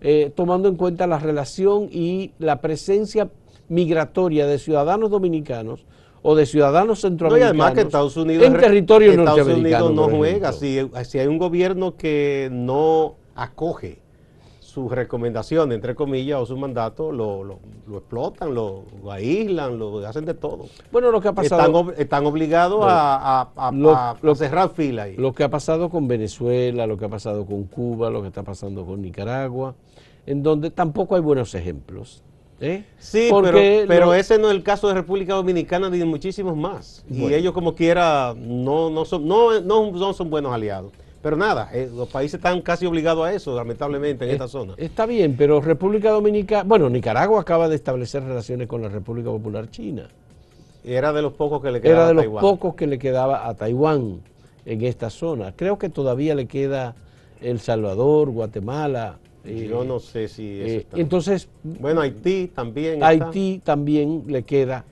eh, 0.01 0.31
tomando 0.35 0.67
en 0.67 0.75
cuenta 0.75 1.07
la 1.07 1.19
relación 1.19 1.89
y 1.91 2.31
la 2.39 2.61
presencia 2.61 3.29
migratoria 3.69 4.45
de 4.45 4.59
ciudadanos 4.59 5.09
dominicanos 5.09 5.85
o 6.21 6.35
de 6.35 6.45
ciudadanos 6.45 7.01
centroamericanos 7.01 7.55
no, 7.55 7.63
además 7.63 7.75
que 7.75 7.87
Estados 7.87 8.17
Unidos, 8.17 8.45
en 8.45 8.57
territorio 8.57 9.11
Estados 9.11 9.47
Unidos 9.47 9.93
no 9.93 10.09
juega. 10.09 10.51
Si, 10.53 10.79
si 11.03 11.19
hay 11.19 11.27
un 11.27 11.37
gobierno 11.37 11.95
que 11.95 12.49
no 12.51 13.15
acoge 13.35 13.99
sus 14.75 14.91
recomendaciones, 14.91 15.73
entre 15.73 15.95
comillas, 15.95 16.37
o 16.37 16.45
su 16.45 16.57
mandato, 16.57 17.09
lo, 17.09 17.45
lo, 17.45 17.59
explotan, 17.93 18.53
lo, 18.53 18.83
aíslan, 19.09 19.79
lo 19.79 20.05
hacen 20.05 20.25
de 20.25 20.33
todo. 20.33 20.65
Bueno, 20.91 21.11
lo 21.11 21.21
que 21.21 21.29
ha 21.29 21.33
pasado... 21.33 21.93
Están, 21.97 22.25
obligados 22.25 22.83
a, 22.85 23.47
a, 23.55 24.35
cerrar 24.35 24.71
fila 24.71 25.03
ahí. 25.03 25.15
Lo 25.15 25.31
que 25.31 25.45
ha 25.45 25.49
pasado 25.49 25.89
con 25.89 26.09
Venezuela, 26.09 26.85
lo 26.87 26.97
que 26.97 27.05
ha 27.05 27.09
pasado 27.09 27.45
con 27.45 27.63
Cuba, 27.63 28.09
lo 28.09 28.21
que 28.21 28.27
está 28.27 28.43
pasando 28.43 28.85
con 28.85 29.01
Nicaragua, 29.01 29.75
en 30.25 30.43
donde 30.43 30.71
tampoco 30.71 31.15
hay 31.15 31.21
buenos 31.21 31.55
ejemplos. 31.55 32.21
¿eh? 32.59 32.83
Sí, 32.99 33.29
pero, 33.31 33.57
pero 33.87 34.13
ese 34.13 34.37
no 34.37 34.49
es 34.49 34.55
el 34.55 34.63
caso 34.63 34.89
de 34.89 34.95
República 34.95 35.35
Dominicana 35.35 35.89
ni 35.89 35.99
de 35.99 36.05
muchísimos 36.05 36.57
más. 36.57 37.05
Y 37.09 37.33
ellos 37.33 37.53
como 37.53 37.75
quiera 37.75 38.35
no, 38.37 38.89
no, 38.89 39.05
son, 39.05 39.25
no, 39.25 39.61
no, 39.61 39.91
no 39.91 40.13
son 40.13 40.29
buenos 40.29 40.53
aliados. 40.53 40.91
Pero 41.25 41.37
nada, 41.37 41.71
eh, 41.73 41.89
los 41.91 42.07
países 42.07 42.35
están 42.35 42.61
casi 42.61 42.85
obligados 42.85 43.25
a 43.25 43.33
eso, 43.33 43.55
lamentablemente, 43.55 44.25
en 44.25 44.29
esta 44.29 44.47
zona. 44.47 44.75
Está 44.77 45.07
bien, 45.07 45.35
pero 45.35 45.59
República 45.59 46.11
Dominicana, 46.11 46.61
bueno, 46.61 46.87
Nicaragua 46.87 47.41
acaba 47.41 47.67
de 47.67 47.73
establecer 47.73 48.23
relaciones 48.23 48.67
con 48.67 48.83
la 48.83 48.89
República 48.89 49.31
Popular 49.31 49.71
China. 49.71 50.07
Era 50.83 51.11
de 51.13 51.23
los 51.23 51.33
pocos 51.33 51.63
que 51.63 51.71
le 51.71 51.81
quedaba 51.81 51.97
Era 51.97 52.07
de 52.09 52.27
los 52.27 52.39
pocos 52.39 52.75
que 52.75 52.85
le 52.85 52.99
quedaba 52.99 53.47
a 53.47 53.55
Taiwán 53.55 54.19
en 54.67 54.83
esta 54.83 55.09
zona. 55.09 55.51
Creo 55.55 55.79
que 55.79 55.89
todavía 55.89 56.35
le 56.35 56.45
queda 56.45 56.93
El 57.41 57.59
Salvador, 57.59 58.29
Guatemala. 58.29 59.17
Eh, 59.45 59.65
Yo 59.67 59.83
no 59.83 59.99
sé 59.99 60.27
si 60.27 60.61
eso 60.61 60.77
eh, 60.77 60.87
Entonces. 60.93 61.49
Bueno, 61.63 62.01
Haití 62.01 62.51
también. 62.53 63.03
Haití 63.03 63.61
también 63.63 64.25
le 64.27 64.43
queda. 64.43 64.85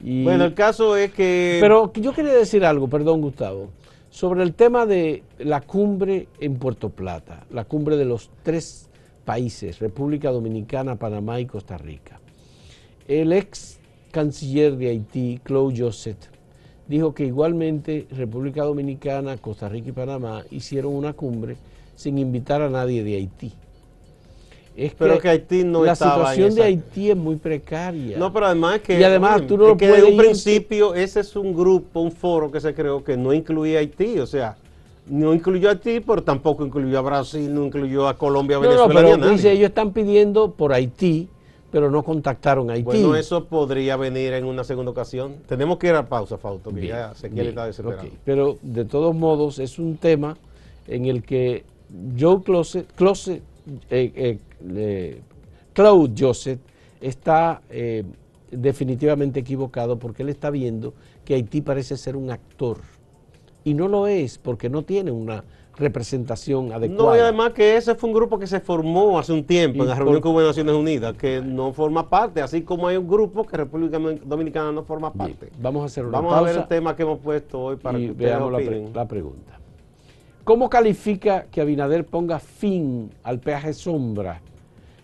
bueno, 0.00 0.46
el 0.46 0.54
caso 0.54 0.96
es 0.96 1.12
que. 1.12 1.58
Pero 1.60 1.92
yo 1.94 2.12
quería 2.12 2.32
decir 2.34 2.64
algo, 2.64 2.88
perdón, 2.88 3.20
Gustavo 3.20 3.68
sobre 4.16 4.42
el 4.44 4.54
tema 4.54 4.86
de 4.86 5.24
la 5.40 5.60
cumbre 5.60 6.28
en 6.40 6.54
Puerto 6.56 6.88
Plata, 6.88 7.44
la 7.50 7.64
cumbre 7.64 7.98
de 7.98 8.06
los 8.06 8.30
tres 8.42 8.88
países, 9.26 9.78
República 9.78 10.30
Dominicana, 10.30 10.96
Panamá 10.96 11.38
y 11.38 11.44
Costa 11.44 11.76
Rica. 11.76 12.18
El 13.06 13.34
ex 13.34 13.78
canciller 14.12 14.78
de 14.78 14.88
Haití, 14.88 15.38
Claude 15.42 15.78
Joseph, 15.78 16.16
dijo 16.88 17.12
que 17.12 17.26
igualmente 17.26 18.06
República 18.10 18.62
Dominicana, 18.62 19.36
Costa 19.36 19.68
Rica 19.68 19.90
y 19.90 19.92
Panamá 19.92 20.44
hicieron 20.50 20.94
una 20.94 21.12
cumbre 21.12 21.58
sin 21.94 22.16
invitar 22.16 22.62
a 22.62 22.70
nadie 22.70 23.04
de 23.04 23.16
Haití. 23.16 23.52
Es 24.76 24.92
pero 24.94 25.18
que, 25.18 25.30
Haití 25.30 25.64
no 25.64 25.82
la 25.82 25.94
situación 25.94 26.54
de 26.54 26.62
Haití 26.62 27.10
es 27.10 27.16
muy 27.16 27.36
precaria. 27.36 28.18
No, 28.18 28.30
pero 28.30 28.46
además 28.46 28.80
que 28.80 29.00
y 29.00 29.02
además 29.02 29.46
tú 29.46 29.56
no 29.56 29.74
que 29.76 29.88
desde 29.88 30.04
un 30.04 30.18
principio 30.18 30.94
ese 30.94 31.20
es 31.20 31.34
un 31.34 31.56
grupo, 31.56 32.00
un 32.00 32.12
foro 32.12 32.50
que 32.50 32.60
se 32.60 32.74
creó 32.74 33.02
que 33.02 33.16
no 33.16 33.32
incluía 33.32 33.78
a 33.78 33.80
Haití, 33.80 34.18
o 34.18 34.26
sea, 34.26 34.56
no 35.06 35.32
incluyó 35.32 35.68
a 35.68 35.72
Haití, 35.72 36.00
pero 36.00 36.22
tampoco 36.22 36.66
incluyó 36.66 36.98
a 36.98 37.02
Brasil, 37.02 37.52
no 37.54 37.64
incluyó 37.64 38.06
a 38.06 38.18
Colombia, 38.18 38.58
Venezuela. 38.58 39.02
No, 39.02 39.16
pero 39.16 39.30
dice, 39.30 39.52
ellos 39.52 39.68
están 39.68 39.92
pidiendo 39.92 40.50
por 40.50 40.74
Haití, 40.74 41.28
pero 41.70 41.90
no 41.90 42.02
contactaron 42.02 42.68
a 42.68 42.74
Haití. 42.74 42.84
Bueno, 42.84 43.16
eso 43.16 43.46
podría 43.46 43.96
venir 43.96 44.34
en 44.34 44.44
una 44.44 44.62
segunda 44.62 44.90
ocasión. 44.90 45.36
Tenemos 45.48 45.78
que 45.78 45.88
ir 45.88 45.94
a 45.94 46.06
pausa, 46.06 46.36
Fausto, 46.36 46.70
que 46.70 46.88
ya 46.88 47.14
se 47.14 47.30
quiere 47.30 47.48
estar 47.48 47.66
desesperado. 47.66 48.08
Pero 48.26 48.58
de 48.60 48.84
todos 48.84 49.14
modos 49.14 49.58
es 49.58 49.78
un 49.78 49.96
tema 49.96 50.36
en 50.86 51.06
el 51.06 51.22
que 51.22 51.64
Joe 52.18 52.42
Closet, 52.42 52.92
Closet 52.94 53.42
eh, 53.90 54.38
eh, 54.60 55.20
Claude 55.72 56.14
Joseph 56.16 56.60
está 57.00 57.62
eh, 57.70 58.04
definitivamente 58.50 59.40
equivocado 59.40 59.98
porque 59.98 60.22
él 60.22 60.28
está 60.28 60.50
viendo 60.50 60.94
que 61.24 61.34
Haití 61.34 61.60
parece 61.60 61.96
ser 61.96 62.16
un 62.16 62.30
actor 62.30 62.78
y 63.64 63.74
no 63.74 63.88
lo 63.88 64.06
es 64.06 64.38
porque 64.38 64.70
no 64.70 64.82
tiene 64.82 65.10
una 65.10 65.44
representación 65.76 66.72
adecuada. 66.72 67.10
No, 67.10 67.16
y 67.16 67.20
además 67.20 67.52
que 67.52 67.76
ese 67.76 67.94
fue 67.94 68.08
un 68.08 68.14
grupo 68.14 68.38
que 68.38 68.46
se 68.46 68.60
formó 68.60 69.18
hace 69.18 69.32
un 69.32 69.44
tiempo 69.44 69.82
en 69.82 69.90
la 69.90 69.94
reunión 69.94 70.22
con 70.22 70.34
Naciones 70.34 70.74
Unidas, 70.74 71.14
que 71.16 71.42
no 71.42 71.72
forma 71.72 72.08
parte, 72.08 72.40
así 72.40 72.62
como 72.62 72.88
hay 72.88 72.96
un 72.96 73.06
grupo 73.06 73.44
que 73.44 73.56
República 73.58 73.98
Dominicana 73.98 74.72
no 74.72 74.84
forma 74.84 75.12
parte. 75.12 75.50
vamos 75.60 75.82
a 75.82 75.86
hacer 75.86 76.04
una 76.06 76.12
Vamos 76.12 76.32
a 76.32 76.40
ver 76.40 76.56
el 76.56 76.68
tema 76.68 76.96
que 76.96 77.02
hemos 77.02 77.18
puesto 77.18 77.60
hoy 77.60 77.76
para 77.76 77.98
que 77.98 78.12
veamos 78.12 78.52
la, 78.52 78.60
la 78.94 79.06
pregunta. 79.06 79.60
¿Cómo 80.46 80.70
califica 80.70 81.46
que 81.50 81.60
Abinader 81.60 82.06
ponga 82.06 82.38
fin 82.38 83.10
al 83.24 83.40
peaje 83.40 83.72
sombra? 83.72 84.40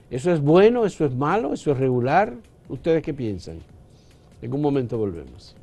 ¿Eso 0.08 0.30
es 0.30 0.40
bueno? 0.40 0.86
¿Eso 0.86 1.04
es 1.04 1.12
malo? 1.16 1.52
¿Eso 1.52 1.72
es 1.72 1.78
regular? 1.78 2.32
¿Ustedes 2.68 3.02
qué 3.02 3.12
piensan? 3.12 3.58
En 4.40 4.54
un 4.54 4.60
momento 4.60 4.96
volvemos. 4.96 5.56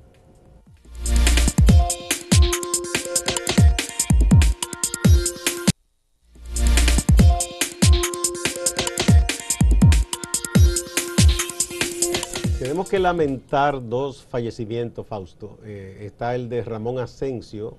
Tenemos 12.60 12.90
que 12.90 13.00
lamentar 13.00 13.88
dos 13.88 14.26
fallecimientos, 14.26 15.08
Fausto. 15.08 15.58
Eh, 15.64 16.00
está 16.02 16.36
el 16.36 16.50
de 16.50 16.66
Ramón 16.66 17.00
Asensio, 17.00 17.78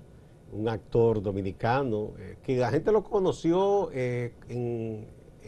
un 0.52 0.68
actor 0.68 1.22
dominicano, 1.22 2.12
eh, 2.18 2.36
que 2.42 2.56
la 2.56 2.70
gente 2.70 2.92
lo 2.92 3.02
conoció 3.04 3.90
eh, 3.92 4.32
en, 4.48 5.06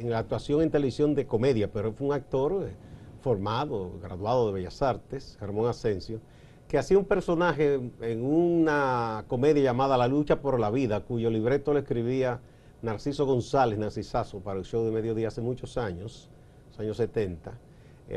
la 0.09 0.19
actuación 0.19 0.63
en 0.63 0.71
televisión 0.71 1.15
de 1.15 1.27
comedia, 1.27 1.71
pero 1.71 1.93
fue 1.93 2.07
un 2.07 2.13
actor 2.13 2.67
eh, 2.67 2.73
formado, 3.21 3.93
graduado 4.01 4.47
de 4.47 4.53
Bellas 4.55 4.81
Artes, 4.83 5.37
Ramón 5.41 5.69
Asensio, 5.69 6.21
que 6.67 6.79
hacía 6.79 6.99
un 6.99 7.05
personaje 7.05 7.79
en 8.01 8.25
una 8.25 9.25
comedia 9.29 9.63
llamada 9.63 9.97
La 9.99 10.09
lucha 10.09 10.41
por 10.41 10.59
la 10.59 10.71
vida, 10.71 11.01
cuyo 11.01 11.31
libreto 11.31 11.75
le 11.75 11.81
escribía 11.81 12.41
Narciso 12.81 13.27
González, 13.27 13.79
Narcisazo, 13.79 14.41
para 14.41 14.59
el 14.59 14.65
show 14.65 14.85
de 14.85 14.91
mediodía 14.91 15.29
hace 15.29 15.43
muchos 15.43 15.77
años, 15.77 16.31
los 16.71 16.81
años 16.81 16.97
70. 16.97 17.53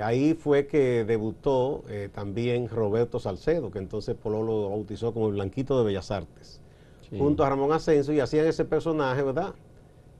ahí 0.02 0.34
fue 0.34 0.66
que 0.68 1.04
debutó 1.04 1.84
también 2.14 2.70
Roberto 2.70 3.20
Salcedo, 3.20 3.70
que 3.70 3.80
entonces 3.80 4.16
Pololo 4.16 4.62
lo 4.62 4.70
bautizó 4.70 5.14
como 5.14 5.28
el 5.28 5.34
Blanquito 5.34 5.78
de 5.78 5.86
Bellas 5.86 6.10
Artes 6.10 6.62
junto 7.18 7.44
a 7.44 7.50
Ramón 7.50 7.72
Ascenso 7.72 8.14
y 8.14 8.20
hacían 8.20 8.46
ese 8.46 8.66
personaje, 8.66 9.22
¿verdad? 9.22 9.54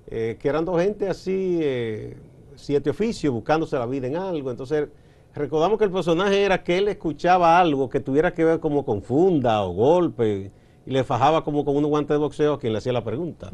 Eh, 0.08 0.38
que 0.40 0.50
eran 0.50 0.66
dos 0.66 0.80
gente 0.82 1.08
así, 1.10 1.60
eh, 1.62 2.16
siete 2.56 2.90
oficios, 2.90 3.34
buscándose 3.34 3.78
la 3.78 3.86
vida 3.86 4.08
en 4.08 4.16
algo. 4.16 4.52
Entonces, 4.52 4.88
recordamos 5.34 5.78
que 5.78 5.86
el 5.86 5.92
personaje 5.92 6.44
era 6.44 6.64
que 6.64 6.78
él 6.78 6.88
escuchaba 6.88 7.60
algo 7.60 7.90
que 7.90 8.00
tuviera 8.00 8.34
que 8.34 8.44
ver 8.44 8.60
como 8.60 8.86
con 8.86 9.02
funda 9.02 9.64
o 9.64 9.72
golpe 9.72 10.52
y 10.86 10.92
le 10.92 11.04
fajaba 11.04 11.44
como 11.44 11.66
con 11.66 11.76
un 11.76 11.86
guante 11.86 12.14
de 12.14 12.20
boxeo 12.20 12.54
a 12.54 12.60
quien 12.60 12.74
le 12.74 12.78
hacía 12.78 12.94
la 12.94 13.04
pregunta. 13.04 13.50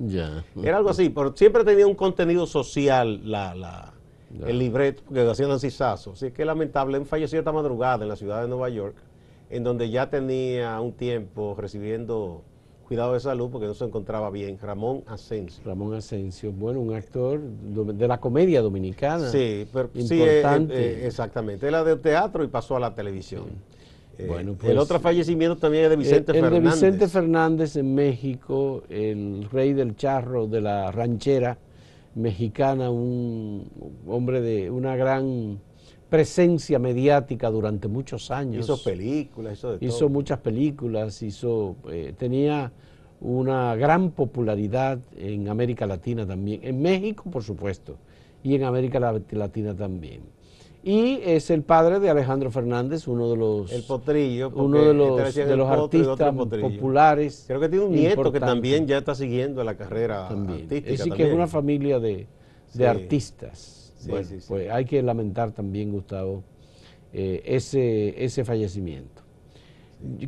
Era 0.61 0.77
algo 0.77 0.89
así, 0.89 1.09
pero 1.09 1.35
siempre 1.35 1.63
tenía 1.63 1.87
un 1.87 1.95
contenido 1.95 2.45
social 2.45 3.21
la, 3.29 3.55
la, 3.55 3.93
el 4.45 4.59
libreto 4.59 5.03
que 5.11 5.21
hacía 5.21 5.47
Nancy 5.47 5.71
Sasso. 5.71 6.11
Así 6.11 6.31
que 6.31 6.43
lamentable, 6.43 6.97
él 6.97 7.05
falleció 7.05 7.39
esta 7.39 7.53
madrugada 7.53 8.03
en 8.03 8.09
la 8.09 8.17
ciudad 8.17 8.41
de 8.41 8.49
Nueva 8.49 8.67
York, 8.69 8.95
en 9.49 9.63
donde 9.63 9.89
ya 9.89 10.09
tenía 10.09 10.79
un 10.81 10.91
tiempo 10.91 11.55
recibiendo 11.57 12.43
cuidado 12.91 13.13
de 13.13 13.21
salud 13.21 13.49
porque 13.49 13.67
no 13.67 13.73
se 13.73 13.85
encontraba 13.85 14.29
bien. 14.29 14.59
Ramón 14.61 15.03
Asensio. 15.07 15.63
Ramón 15.63 15.93
Asensio, 15.93 16.51
bueno, 16.51 16.81
un 16.81 16.93
actor 16.93 17.39
de 17.39 18.05
la 18.05 18.19
comedia 18.19 18.61
dominicana. 18.61 19.29
Sí, 19.29 19.65
pero 19.71 19.89
sí, 19.95 20.21
eh, 20.21 20.43
eh, 20.69 21.03
exactamente. 21.05 21.65
Era 21.65 21.85
de 21.85 21.95
teatro 21.95 22.43
y 22.43 22.47
pasó 22.47 22.75
a 22.75 22.81
la 22.81 22.93
televisión. 22.93 23.45
Eh, 24.17 24.25
bueno, 24.27 24.55
pues, 24.59 24.73
el 24.73 24.77
otro 24.77 24.99
fallecimiento 24.99 25.55
también 25.55 25.85
es 25.85 25.89
de 25.91 25.95
Vicente 25.95 26.33
Fernández. 26.33 26.57
El 26.57 26.63
de 26.63 26.69
Vicente 26.69 27.07
Fernández 27.07 27.75
en 27.77 27.95
México, 27.95 28.83
el 28.89 29.47
rey 29.49 29.71
del 29.71 29.95
charro 29.95 30.47
de 30.47 30.59
la 30.59 30.91
ranchera 30.91 31.57
mexicana, 32.15 32.89
un 32.89 33.69
hombre 34.05 34.41
de 34.41 34.69
una 34.69 34.97
gran 34.97 35.61
presencia 36.11 36.77
mediática 36.77 37.49
durante 37.49 37.87
muchos 37.87 38.31
años. 38.31 38.65
Hizo 38.65 38.83
películas, 38.83 39.53
hizo 39.57 39.71
de 39.71 39.77
todo. 39.79 39.87
Hizo 39.87 40.09
muchas 40.09 40.39
películas, 40.39 41.21
hizo, 41.21 41.77
eh, 41.89 42.13
tenía 42.17 42.69
una 43.21 43.75
gran 43.77 44.11
popularidad 44.11 44.99
en 45.17 45.47
América 45.47 45.87
Latina 45.87 46.27
también, 46.27 46.59
en 46.63 46.81
México 46.81 47.31
por 47.31 47.43
supuesto, 47.43 47.95
y 48.43 48.55
en 48.55 48.65
América 48.65 48.99
Latina 48.99 49.73
también. 49.73 50.23
Y 50.83 51.21
es 51.23 51.49
el 51.49 51.61
padre 51.61 52.01
de 52.01 52.09
Alejandro 52.09 52.51
Fernández, 52.51 53.07
uno 53.07 53.29
de 53.29 53.37
los 53.37 53.71
el 53.71 53.83
potrillo, 53.83 54.51
uno 54.53 54.83
de 54.83 54.93
los, 54.93 55.33
de 55.33 55.55
los 55.55 55.69
artistas 55.69 56.33
populares. 56.33 57.45
Creo 57.47 57.61
que 57.61 57.69
tiene 57.69 57.85
un 57.85 57.91
nieto 57.93 58.31
que 58.33 58.39
también 58.41 58.85
ya 58.85 58.97
está 58.97 59.15
siguiendo 59.15 59.63
la 59.63 59.77
carrera 59.77 60.27
artística. 60.27 60.91
Es 60.91 61.03
que 61.05 61.29
es 61.29 61.33
una 61.33 61.47
familia 61.47 62.01
de, 62.01 62.27
de 62.73 62.87
artistas 62.87 63.80
bueno, 64.07 64.27
pues 64.47 64.69
hay 64.69 64.85
que 64.85 65.01
lamentar 65.01 65.51
también, 65.51 65.91
Gustavo, 65.91 66.43
eh, 67.13 67.41
ese, 67.45 68.23
ese 68.23 68.45
fallecimiento. 68.45 69.21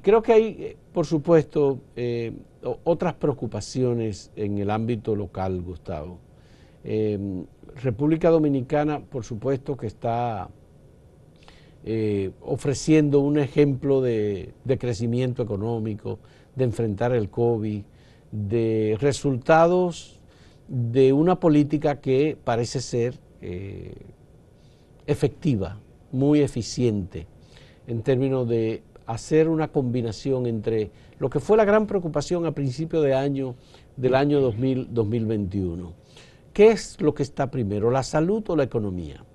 Creo 0.02 0.22
que 0.22 0.34
hay, 0.34 0.44
eh, 0.60 0.78
por 0.92 1.06
supuesto, 1.06 1.80
eh, 1.96 2.34
otras 2.84 3.14
preocupaciones 3.14 4.32
en 4.36 4.58
el 4.58 4.70
ámbito 4.70 5.16
local, 5.16 5.62
Gustavo. 5.62 6.20
República 7.82 8.30
Dominicana, 8.30 9.00
por 9.00 9.24
supuesto, 9.24 9.78
que 9.78 9.88
está 9.88 10.50
ofreciendo 12.42 13.20
un 13.22 13.40
ejemplo 13.40 14.02
de, 14.02 14.54
de, 14.66 14.78
crecimiento 14.78 15.44
económico, 15.44 16.20
de 16.56 16.66
enfrentar 16.66 17.14
el 17.14 17.30
COVID, 17.30 17.84
de 18.32 18.98
resultados 19.00 20.20
de 20.68 21.14
una 21.14 21.40
política 21.40 22.02
que 22.02 22.38
parece 22.44 22.82
ser 22.82 23.20
eh, 23.46 23.94
efectiva, 25.06 25.78
muy 26.14 26.40
eficiente 26.40 27.28
en 27.88 28.02
términos 28.02 28.48
de 28.48 28.84
hacer 29.06 29.50
una 29.50 29.68
combinación 29.68 30.46
entre 30.46 30.92
lo 31.20 31.30
que 31.30 31.42
fue 31.42 31.58
la 31.58 31.66
gran 31.66 31.86
preocupación 31.86 32.46
a 32.46 32.54
principio 32.54 33.02
de 33.02 33.14
año 33.14 33.56
del 33.98 34.16
año 34.16 34.40
2021. 34.40 35.92
¿Qué 36.54 36.72
es 36.72 37.02
lo 37.02 37.14
que 37.14 37.24
está 37.24 37.52
primero, 37.52 37.92
la 37.92 38.04
salud 38.04 38.44
o 38.48 38.56
la 38.56 38.64
economía? 38.64 39.26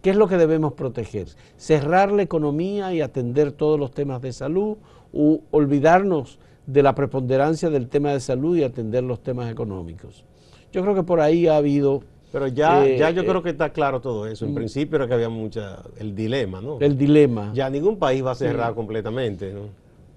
¿Qué 0.00 0.08
es 0.08 0.16
lo 0.16 0.26
que 0.26 0.38
debemos 0.38 0.72
proteger? 0.72 1.28
¿Cerrar 1.58 2.12
la 2.12 2.22
economía 2.22 2.94
y 2.94 3.02
atender 3.02 3.52
todos 3.52 3.78
los 3.78 3.90
temas 3.90 4.22
de 4.22 4.32
salud 4.32 4.78
o 5.12 5.40
olvidarnos 5.50 6.38
de 6.66 6.82
la 6.82 6.94
preponderancia 6.94 7.68
del 7.68 7.88
tema 7.88 8.14
de 8.14 8.20
salud 8.20 8.56
y 8.56 8.64
atender 8.64 9.04
los 9.04 9.22
temas 9.22 9.52
económicos? 9.52 10.24
Yo 10.72 10.80
creo 10.80 10.94
que 10.94 11.02
por 11.02 11.20
ahí 11.20 11.46
ha 11.46 11.58
habido 11.58 12.02
pero 12.34 12.48
ya, 12.48 12.84
ya 12.84 13.10
yo 13.10 13.22
eh, 13.22 13.26
creo 13.26 13.44
que 13.44 13.50
está 13.50 13.70
claro 13.70 14.00
todo 14.00 14.26
eso. 14.26 14.44
En 14.44 14.50
mm. 14.50 14.54
principio 14.56 14.96
era 14.96 15.06
que 15.06 15.14
había 15.14 15.28
mucha, 15.28 15.84
el 15.98 16.16
dilema, 16.16 16.60
¿no? 16.60 16.80
El 16.80 16.98
dilema. 16.98 17.52
Ya 17.54 17.70
ningún 17.70 17.96
país 17.96 18.26
va 18.26 18.32
a 18.32 18.34
cerrar 18.34 18.74
completamente, 18.74 19.52
¿no? 19.52 19.68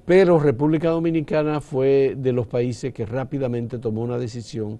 Pero 0.04 0.40
República 0.40 0.90
Dominicana 0.90 1.62
fue 1.62 2.16
de 2.18 2.34
los 2.34 2.48
países 2.48 2.92
que 2.92 3.06
rápidamente 3.06 3.78
tomó 3.78 4.02
una 4.02 4.18
decisión 4.18 4.80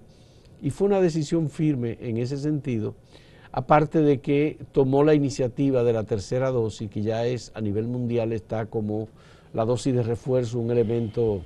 y 0.60 0.70
fue 0.70 0.88
una 0.88 1.00
decisión 1.00 1.48
firme 1.48 1.96
en 2.00 2.16
ese 2.16 2.38
sentido, 2.38 2.96
aparte 3.52 4.00
de 4.02 4.18
que 4.18 4.58
tomó 4.72 5.04
la 5.04 5.14
iniciativa 5.14 5.84
de 5.84 5.92
la 5.92 6.02
tercera 6.02 6.50
dosis, 6.50 6.90
que 6.90 7.02
ya 7.02 7.24
es 7.24 7.52
a 7.54 7.60
nivel 7.60 7.86
mundial 7.86 8.32
está 8.32 8.66
como 8.66 9.06
la 9.54 9.64
dosis 9.64 9.94
de 9.94 10.02
refuerzo, 10.02 10.58
un 10.58 10.72
elemento 10.72 11.42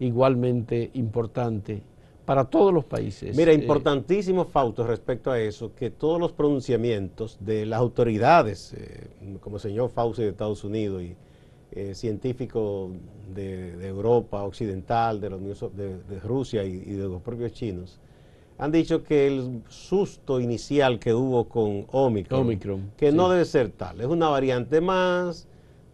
igualmente 0.00 0.90
importante 0.92 1.80
para 2.30 2.44
todos 2.44 2.72
los 2.72 2.84
países. 2.84 3.36
Mira, 3.36 3.50
Eh, 3.50 3.56
importantísimo, 3.56 4.44
Fausto, 4.44 4.86
respecto 4.86 5.32
a 5.32 5.40
eso, 5.40 5.74
que 5.74 5.90
todos 5.90 6.20
los 6.20 6.30
pronunciamientos 6.30 7.36
de 7.40 7.66
las 7.66 7.80
autoridades, 7.80 8.72
eh, 8.74 9.08
como 9.40 9.56
el 9.56 9.60
señor 9.62 9.90
Fauci 9.90 10.22
de 10.22 10.28
Estados 10.28 10.62
Unidos 10.62 11.02
y 11.02 11.16
eh, 11.72 11.92
científicos 11.96 12.92
de, 13.34 13.76
de 13.76 13.88
Europa 13.88 14.44
Occidental, 14.44 15.20
de, 15.20 15.30
la 15.30 15.36
Unión 15.38 15.56
de- 15.76 15.98
de 16.04 16.20
Rusia 16.20 16.62
y, 16.62 16.68
y 16.86 16.92
de 16.92 17.08
los 17.08 17.20
propios 17.20 17.52
chinos, 17.52 17.98
han 18.58 18.70
dicho 18.70 19.02
que 19.02 19.26
el 19.26 19.62
susto 19.68 20.38
inicial 20.38 21.00
que 21.00 21.12
hubo 21.12 21.48
con 21.48 21.84
Omicron, 21.90 22.42
Omicron, 22.42 22.92
que 22.96 23.10
no 23.10 23.28
debe 23.28 23.44
ser 23.44 23.70
tal, 23.70 24.00
es 24.00 24.06
una 24.06 24.28
variante 24.28 24.80
más, 24.80 25.48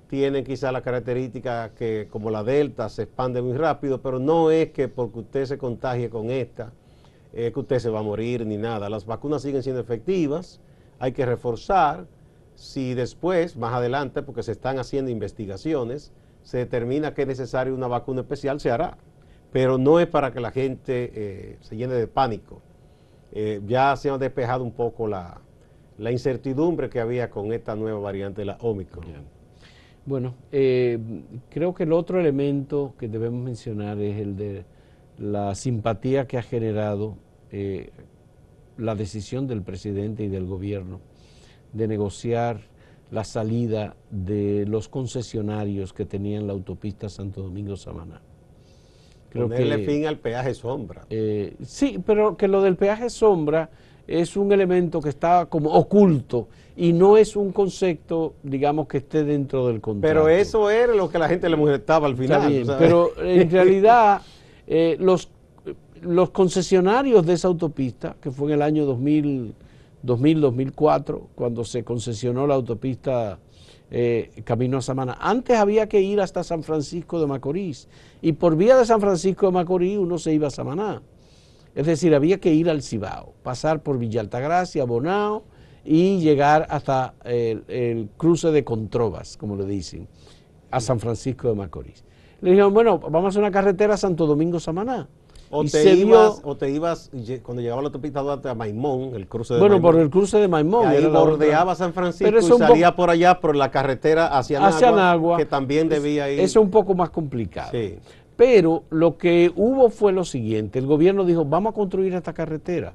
tiene 0.09 0.45
quizá 0.45 0.71
la 0.73 0.83
característica 0.83 1.73
que 1.75 2.09
como 2.11 2.31
la 2.31 2.45
Delta 2.45 2.89
se 2.89 3.03
expande 3.05 3.43
muy 3.43 3.57
rápido, 3.57 4.01
pero 4.01 4.19
no 4.19 4.51
es 4.51 4.71
que 4.71 4.89
porque 4.89 5.21
usted 5.21 5.45
se 5.47 5.59
contagie 5.59 6.09
con 6.09 6.31
esta, 6.31 6.73
es 7.33 7.53
que 7.53 7.61
usted 7.61 7.79
se 7.79 7.91
va 7.91 8.01
a 8.01 8.03
morir 8.03 8.47
ni 8.47 8.57
nada. 8.57 8.89
Las 8.89 9.05
vacunas 9.05 9.43
siguen 9.43 9.63
siendo 9.63 9.81
efectivas, 9.81 10.61
hay 10.99 11.13
que 11.13 11.27
reforzar. 11.27 12.07
Si 12.55 12.95
después, 12.95 13.57
más 13.57 13.75
adelante, 13.75 14.23
porque 14.23 14.43
se 14.43 14.53
están 14.53 14.79
haciendo 14.79 15.11
investigaciones, 15.11 16.13
se 16.43 16.59
determina 16.59 17.13
que 17.13 17.23
es 17.23 17.29
necesaria 17.29 17.75
una 17.75 17.89
vacuna 17.89 18.23
especial, 18.23 18.61
se 18.61 18.71
hará. 18.71 18.97
Pero 19.53 19.77
no 19.77 20.01
es 20.01 20.07
para 20.07 20.33
que 20.33 20.41
la 20.41 20.51
gente 20.51 21.13
eh, 21.15 21.59
se 21.61 21.77
llene 21.77 21.95
de 21.95 22.07
pánico. 22.07 22.63
Eh, 23.33 23.61
ya 23.67 23.95
se 23.97 24.09
ha 24.09 24.17
despejado 24.17 24.65
un 24.65 24.73
poco 24.73 25.07
la, 25.07 25.41
incertidumbre 25.99 26.89
que 26.89 27.01
había 27.01 27.29
con 27.29 27.53
esta 27.53 27.77
nueva 27.77 27.99
variante 27.99 28.41
de 28.43 28.47
la 28.47 28.57
Omicron. 28.61 29.05
Bueno, 30.07 30.35
eh, 30.53 30.99
creo 31.51 31.75
que 31.75 31.83
el 31.83 31.93
otro 31.93 32.21
elemento 32.21 32.95
que 32.99 33.09
debemos 33.09 33.43
mencionar 33.43 33.99
es 34.01 34.17
el 34.19 34.37
de 34.37 34.65
la 35.19 35.55
simpatía 35.55 36.27
que 36.27 36.39
ha 36.39 36.43
generado 36.43 37.17
eh, 37.51 37.91
la 38.79 38.95
decisión 38.95 39.47
del 39.49 39.63
presidente 39.63 40.23
y 40.25 40.29
del 40.29 40.47
gobierno 40.47 41.01
de 41.73 41.89
negociar 41.89 42.61
la 43.11 43.25
salida 43.25 43.97
de 44.11 44.65
los 44.67 44.89
concesionarios 44.89 45.93
que 45.93 46.05
tenían 46.05 46.47
la 46.47 46.53
autopista 46.53 47.09
Santo 47.09 47.43
Domingo-Samaná. 47.43 48.21
Creo 49.31 49.49
Ponerle 49.49 49.79
que- 49.79 49.87
fin 49.87 50.07
al 50.07 50.19
peaje 50.19 50.55
sombra. 50.55 51.05
eh, 51.11 51.57
sí, 51.65 51.99
pero 52.05 52.37
que 52.37 52.47
lo 52.49 52.63
del 52.63 52.77
peaje 52.77 53.11
sombra 53.11 53.71
es 54.07 54.37
un 54.37 54.53
elemento 54.53 55.01
que 55.01 55.09
está 55.09 55.47
como 55.47 55.71
oculto 55.73 56.49
y 56.77 56.93
no 56.93 57.17
es 57.17 57.37
un 57.37 57.53
concepto, 57.53 58.35
digamos, 58.43 58.87
que 58.87 58.99
esté 58.99 59.25
dentro 59.25 59.67
del 59.67 59.81
contrato. 59.81 60.15
Pero 60.15 60.29
eso 60.29 60.71
era 60.71 60.95
lo 60.95 61.09
que 61.09 61.19
la 61.19 61.29
gente 61.29 61.49
le 61.49 61.57
molestaba 61.57 62.07
al 62.07 62.17
final. 62.17 62.49
bien, 62.49 62.67
pero 62.79 63.13
en 63.19 63.51
realidad 63.51 64.21
eh, 64.67 64.97
los, 65.01 65.31
los 66.03 66.31
concesionarios 66.31 67.25
de 67.25 67.33
esa 67.33 67.49
autopista, 67.49 68.17
que 68.21 68.31
fue 68.31 68.49
en 68.49 68.55
el 68.55 68.63
año 68.63 68.85
2000, 68.85 69.55
2000-2004, 70.05 71.21
cuando 71.35 71.65
se 71.65 71.83
concesionó 71.83 72.47
la 72.47 72.55
autopista 72.55 73.39
eh, 73.91 74.31
Camino 74.45 74.79
a 74.79 74.83
Samana, 74.83 75.17
antes 75.19 75.57
había 75.57 75.89
que 75.89 76.01
ir 76.01 76.21
hasta 76.21 76.45
San 76.45 76.63
Francisco 76.63 77.21
de 77.21 77.27
Macorís 77.27 77.89
y 78.21 78.33
por 78.33 78.57
vía 78.57 78.77
de 78.77 78.85
San 78.85 79.01
Francisco 79.01 79.47
de 79.47 79.53
Macorís 79.53 79.99
uno 79.99 80.19
se 80.19 80.33
iba 80.33 80.49
a 80.49 80.51
Samaná. 80.51 81.03
Es 81.76 81.85
decir, 81.85 82.14
había 82.14 82.38
que 82.38 82.54
ir 82.54 82.71
al 82.71 82.83
Cibao, 82.83 83.35
pasar 83.42 83.83
por 83.83 83.99
Villa 83.99 84.23
Altagracia, 84.23 84.85
Bonao 84.85 85.45
y 85.85 86.21
llegar 86.21 86.66
hasta 86.71 87.14
el, 87.23 87.64
el 87.68 88.09
cruce 88.16 88.50
de 88.50 88.64
Controbas, 88.64 89.37
como 89.37 89.56
le 89.56 89.66
dicen, 89.66 90.09
a 90.71 90.80
San 90.80 90.99
Francisco 90.99 91.49
de 91.49 91.54
Macorís. 91.54 92.02
Le 92.40 92.50
dijeron, 92.52 92.73
bueno, 92.73 92.99
vamos 92.99 93.26
a 93.26 93.28
hacer 93.28 93.42
una 93.42 93.50
carretera 93.50 93.95
a 93.95 93.97
Santo 93.99 94.25
Domingo-Samaná. 94.26 95.06
o, 95.50 95.64
Y 95.64 95.68
te 95.68 95.95
ibas, 95.95 96.40
o 96.45 96.56
te 96.56 96.71
ibas, 96.71 97.11
cuando 97.42 97.61
llegaba 97.61 97.83
la 97.83 97.88
autopista 97.88 98.23
Duarte 98.23 98.49
a 98.49 98.54
Maimón, 98.54 99.14
el 99.14 99.28
cruce 99.28 99.52
de 99.52 99.61
bueno, 99.61 99.75
Maimón, 99.75 99.92
por 99.92 100.00
el 100.00 100.09
cruce 100.09 100.38
de 100.38 100.49
Maimón. 100.49 100.87
ahí 100.87 101.04
bordeaba 101.06 101.75
San 101.75 101.92
Francisco 101.92 102.38
y 102.38 102.42
salía 102.59 102.97
por 102.97 103.11
allá 103.11 103.38
por 103.38 103.54
la 103.54 103.71
carretera 103.71 104.28
hacia, 104.38 104.66
hacia 104.66 104.87
Nagua, 104.92 105.02
Nagua. 105.02 105.37
que 105.37 105.45
también 105.45 105.90
debía 105.90 106.30
ir. 106.30 106.40
Eso 106.40 106.61
es 106.61 106.64
un 106.64 106.71
poco 106.71 106.95
más 106.95 107.11
complicado. 107.11 107.71
Sí. 107.73 107.98
Pero 108.37 108.85
lo 108.90 109.16
que 109.16 109.51
hubo 109.57 109.88
fue 109.88 110.12
lo 110.12 110.25
siguiente, 110.25 110.79
el 110.79 110.87
gobierno 110.87 111.25
dijo, 111.25 111.44
vamos 111.44 111.70
a 111.70 111.75
construir 111.75 112.14
esta 112.14 112.35
carretera. 112.35 112.94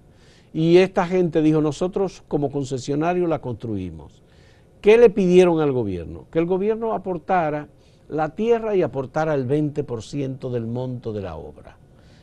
Y 0.54 0.78
esta 0.78 1.08
gente 1.08 1.42
dijo, 1.42 1.62
nosotros 1.62 2.24
como 2.28 2.52
concesionario 2.52 3.26
la 3.28 3.40
construimos. 3.40 4.22
¿Qué 4.82 4.98
le 4.98 5.10
pidieron 5.10 5.60
al 5.60 5.72
gobierno? 5.72 6.26
Que 6.32 6.40
el 6.40 6.46
gobierno 6.46 6.94
aportara 6.94 7.68
la 8.10 8.30
tierra 8.36 8.76
y 8.76 8.82
aportara 8.82 9.34
el 9.34 9.48
20% 9.48 10.50
del 10.50 10.68
monto 10.68 11.14
de 11.14 11.22
la 11.22 11.36
obra. 11.36 11.78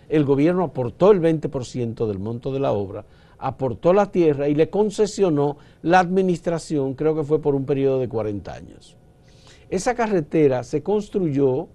El 0.09 0.25
gobierno 0.25 0.65
aportó 0.65 1.11
el 1.11 1.21
20% 1.21 2.07
del 2.07 2.19
monto 2.19 2.53
de 2.53 2.61
la 2.61 2.73
obra, 2.73 3.05
aportó 3.39 3.93
la 3.93 4.11
tierra 4.11 4.49
y 4.49 4.55
le 4.55 4.71
concesionó 4.71 5.57
la 5.83 6.01
administración, 6.01 6.95
creo 6.95 7.15
que 7.15 7.25
fue 7.25 7.41
por 7.41 7.55
un 7.55 7.65
periodo 7.65 8.01
de 8.01 8.09
40 8.09 8.53
años. 8.53 8.97
Esa 9.71 9.95
carretera 9.95 10.63
se 10.63 10.83
construyó 10.83 11.69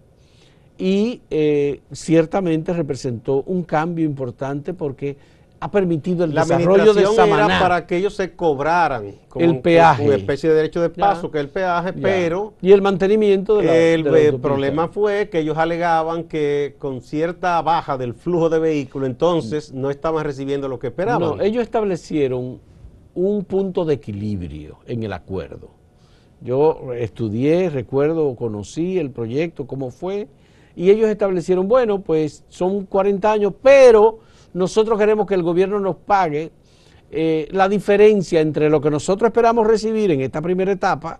y 0.77 1.21
eh, 1.29 1.81
ciertamente 1.91 2.73
representó 2.73 3.43
un 3.43 3.63
cambio 3.63 4.05
importante 4.05 4.73
porque 4.73 5.17
ha 5.59 5.71
permitido 5.71 6.25
el 6.25 6.35
La 6.35 6.41
desarrollo 6.41 6.83
de 6.83 6.89
administración 6.89 7.27
era 7.29 7.37
Samaná. 7.43 7.59
para 7.61 7.87
que 7.87 7.95
ellos 7.95 8.13
se 8.15 8.35
cobraran 8.35 9.13
como 9.29 9.45
El 9.45 9.59
peaje. 9.61 10.05
una 10.05 10.15
especie 10.15 10.49
de 10.49 10.55
derecho 10.55 10.81
de 10.81 10.89
Ya. 10.89 10.93
paso, 10.95 11.31
que 11.31 11.37
es 11.37 11.43
el 11.45 11.49
peaje, 11.51 11.93
Ya. 11.95 12.01
pero 12.01 12.53
y 12.61 12.73
el 12.73 12.81
mantenimiento 12.81 13.57
de 13.57 13.63
la, 13.63 13.77
el 13.77 14.03
de 14.03 14.11
la 14.11 14.17
eh, 14.19 14.33
problema 14.33 14.89
fue 14.89 15.29
que 15.29 15.39
ellos 15.39 15.57
alegaban 15.57 16.25
que 16.25 16.75
con 16.79 17.01
cierta 17.01 17.61
baja 17.61 17.97
del 17.97 18.13
flujo 18.13 18.49
de 18.49 18.59
vehículos, 18.59 19.07
entonces 19.07 19.71
no 19.73 19.89
estaban 19.89 20.25
recibiendo 20.25 20.67
lo 20.67 20.79
que 20.79 20.87
esperaban. 20.87 21.37
No, 21.37 21.41
ellos 21.41 21.63
establecieron 21.63 22.59
un 23.15 23.45
punto 23.45 23.85
de 23.85 23.93
equilibrio 23.93 24.79
en 24.85 25.03
el 25.03 25.13
acuerdo. 25.13 25.69
Yo 26.41 26.91
estudié, 26.93 27.69
recuerdo, 27.69 28.35
conocí 28.35 28.99
el 28.99 29.11
proyecto, 29.11 29.65
cómo 29.65 29.91
fue, 29.91 30.27
y 30.75 30.89
ellos 30.89 31.09
establecieron, 31.09 31.67
bueno, 31.67 32.01
pues 32.01 32.43
son 32.49 32.85
40 32.85 33.31
años, 33.31 33.53
pero 33.61 34.19
nosotros 34.53 34.97
queremos 34.97 35.27
que 35.27 35.35
el 35.35 35.43
gobierno 35.43 35.79
nos 35.79 35.95
pague 35.97 36.51
eh, 37.11 37.47
la 37.51 37.69
diferencia 37.69 38.41
entre 38.41 38.69
lo 38.69 38.81
que 38.81 38.89
nosotros 38.89 39.29
esperamos 39.29 39.67
recibir 39.67 40.11
en 40.11 40.21
esta 40.21 40.41
primera 40.41 40.71
etapa 40.71 41.19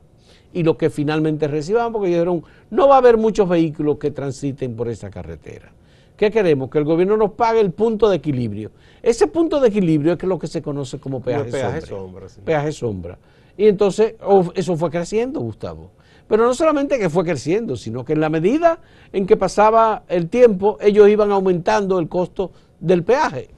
y 0.51 0.63
lo 0.63 0.77
que 0.77 0.89
finalmente 0.89 1.47
recibamos, 1.47 1.93
porque 1.93 2.09
dijeron, 2.09 2.43
no 2.69 2.87
va 2.87 2.95
a 2.95 2.97
haber 2.99 3.17
muchos 3.17 3.47
vehículos 3.49 3.97
que 3.97 4.11
transiten 4.11 4.75
por 4.75 4.87
esa 4.89 5.09
carretera. 5.09 5.71
¿Qué 6.15 6.29
queremos? 6.29 6.69
Que 6.69 6.77
el 6.77 6.83
gobierno 6.83 7.17
nos 7.17 7.31
pague 7.31 7.59
el 7.59 7.71
punto 7.71 8.09
de 8.09 8.17
equilibrio. 8.17 8.71
Ese 9.01 9.27
punto 9.27 9.59
de 9.59 9.69
equilibrio 9.69 10.13
es 10.13 10.19
que 10.19 10.27
lo 10.27 10.37
que 10.37 10.47
se 10.47 10.61
conoce 10.61 10.99
como 10.99 11.21
peaje, 11.21 11.51
peaje 11.51 11.81
sombra. 11.81 11.87
sombra, 11.87 12.29
sí. 12.29 12.41
Peaje 12.45 12.71
sombra. 12.71 13.17
Y 13.57 13.67
entonces 13.67 14.15
oh, 14.23 14.51
eso 14.55 14.75
fue 14.77 14.89
creciendo, 14.89 15.39
Gustavo. 15.39 15.91
Pero 16.27 16.45
no 16.45 16.53
solamente 16.53 16.97
que 16.97 17.09
fue 17.09 17.23
creciendo, 17.23 17.75
sino 17.75 18.05
que 18.05 18.13
en 18.13 18.21
la 18.21 18.29
medida 18.29 18.79
en 19.11 19.27
que 19.27 19.37
pasaba 19.37 20.03
el 20.07 20.29
tiempo, 20.29 20.77
ellos 20.81 21.09
iban 21.09 21.31
aumentando 21.31 21.99
el 21.99 22.07
costo 22.07 22.51
del 22.79 23.03
peaje. 23.03 23.49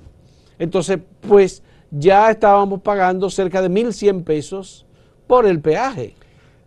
Entonces, 0.57 0.99
pues 1.27 1.63
ya 1.91 2.31
estábamos 2.31 2.81
pagando 2.81 3.29
cerca 3.29 3.61
de 3.61 3.69
1.100 3.69 4.23
pesos 4.23 4.85
por 5.27 5.45
el 5.45 5.59
peaje. 5.59 6.15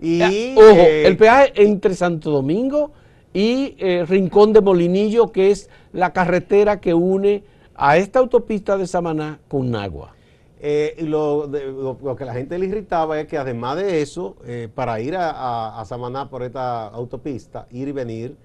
y 0.01 0.55
Ojo, 0.57 0.65
eh, 0.65 1.07
el 1.07 1.17
peaje 1.17 1.53
entre 1.57 1.95
Santo 1.95 2.31
Domingo 2.31 2.93
y 3.33 3.75
eh, 3.79 4.05
Rincón 4.09 4.53
de 4.53 4.61
Molinillo, 4.61 5.33
que 5.33 5.51
es 5.51 5.69
la 5.93 6.13
carretera 6.13 6.81
que 6.81 6.95
une 6.95 7.45
a 7.75 7.97
esta 7.97 8.19
autopista 8.19 8.77
de 8.77 8.87
Samaná 8.87 9.39
con 9.49 9.71
Nagua. 9.71 10.15
Eh, 10.61 10.95
y 10.99 11.03
lo, 11.03 11.47
de- 11.47 11.67
lo- 11.67 11.99
lo 12.03 12.17
que 12.17 12.25
la 12.25 12.33
gente 12.35 12.59
le 12.59 12.67
irritaba 12.67 13.21
es 13.21 13.27
que 13.29 13.39
además 13.39 13.77
de 13.77 14.03
eso, 14.03 14.37
eh, 14.45 14.69
para 14.75 15.01
ir 15.01 15.15
a, 15.17 15.31
a- 15.31 15.81
a 15.81 15.85
Samaná 15.85 16.29
por 16.29 16.43
esta 16.43 16.89
autopista, 16.89 17.67
ir 17.71 17.89
y 17.89 17.93
venir, 17.93 18.37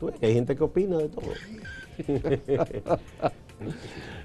Tú 0.00 0.06
ves 0.06 0.18
que 0.18 0.26
hay 0.26 0.34
gente 0.34 0.56
que 0.56 0.64
opina 0.64 0.98
de 0.98 1.08
todo. 1.08 1.26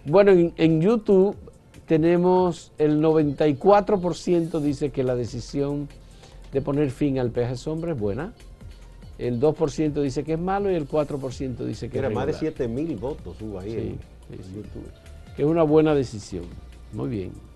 Bueno, 0.04 0.32
en, 0.32 0.52
en 0.58 0.82
YouTube 0.82 1.38
tenemos 1.86 2.74
el 2.78 3.02
94% 3.02 4.60
dice 4.60 4.90
que 4.90 5.04
la 5.04 5.16
decisión 5.16 5.88
de 6.52 6.62
poner 6.62 6.92
fin 6.92 7.18
al 7.20 7.32
peaje 7.32 7.56
sombra 7.56 7.94
es 7.94 8.00
buena. 8.00 8.34
El 9.18 9.40
2% 9.40 10.02
dice 10.02 10.24
que 10.24 10.34
es 10.34 10.40
malo 10.40 10.72
y 10.72 10.76
el 10.76 10.88
4% 10.88 11.58
dice 11.64 11.90
que 11.90 12.00
Era 12.00 12.08
es 12.10 12.14
más 12.14 12.26
de 12.26 12.34
regular. 12.34 12.54
7 12.58 12.68
mil 12.68 12.96
votos 12.98 13.38
hubo 13.40 13.60
ahí 13.60 13.72
Sí, 13.72 13.78
en, 13.78 14.00
sí, 14.38 14.50
en. 14.50 14.56
YouTube. 14.56 14.92
Que 15.36 15.44
es 15.44 15.48
una 15.48 15.64
buena 15.64 15.94
decisión. 15.94 16.46
Muy 16.92 17.08
bien. 17.10 17.51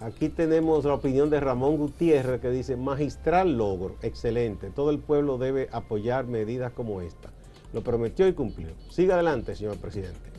Aquí 0.00 0.30
tenemos 0.30 0.86
la 0.86 0.94
opinión 0.94 1.28
de 1.28 1.40
Ramón 1.40 1.76
Gutiérrez 1.76 2.40
que 2.40 2.50
dice, 2.50 2.74
magistral 2.74 3.58
logro, 3.58 3.96
excelente, 4.00 4.70
todo 4.70 4.90
el 4.90 4.98
pueblo 4.98 5.36
debe 5.36 5.68
apoyar 5.72 6.26
medidas 6.26 6.72
como 6.72 7.02
esta. 7.02 7.30
Lo 7.74 7.82
prometió 7.82 8.26
y 8.26 8.32
cumplió. 8.32 8.70
Siga 8.88 9.14
adelante, 9.14 9.54
señor 9.54 9.76
presidente. 9.76 10.30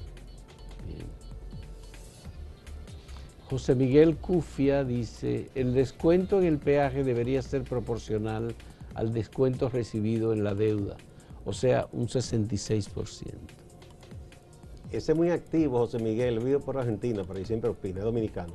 José 3.52 3.76
Miguel 3.76 4.18
Cufia 4.18 4.84
dice, 4.84 5.50
el 5.54 5.76
descuento 5.76 6.40
en 6.40 6.48
el 6.48 6.58
peaje 6.58 7.04
debería 7.04 7.42
ser 7.44 7.64
proporcional 7.64 8.56
al 8.96 9.14
descuento 9.14 9.70
recibido 9.70 10.34
en 10.34 10.44
la 10.44 10.56
deuda, 10.56 10.98
o 11.46 11.54
sea, 11.54 11.88
un 11.92 12.08
66%. 12.08 13.34
Ese 14.92 15.12
es 15.12 15.18
muy 15.18 15.30
activo, 15.30 15.80
José 15.80 16.00
Miguel, 16.00 16.40
vive 16.40 16.60
por 16.60 16.78
Argentina, 16.78 17.24
pero 17.28 17.38
ahí 17.38 17.46
siempre 17.46 17.70
opina, 17.70 18.00
es 18.00 18.06
dominicano. 18.06 18.54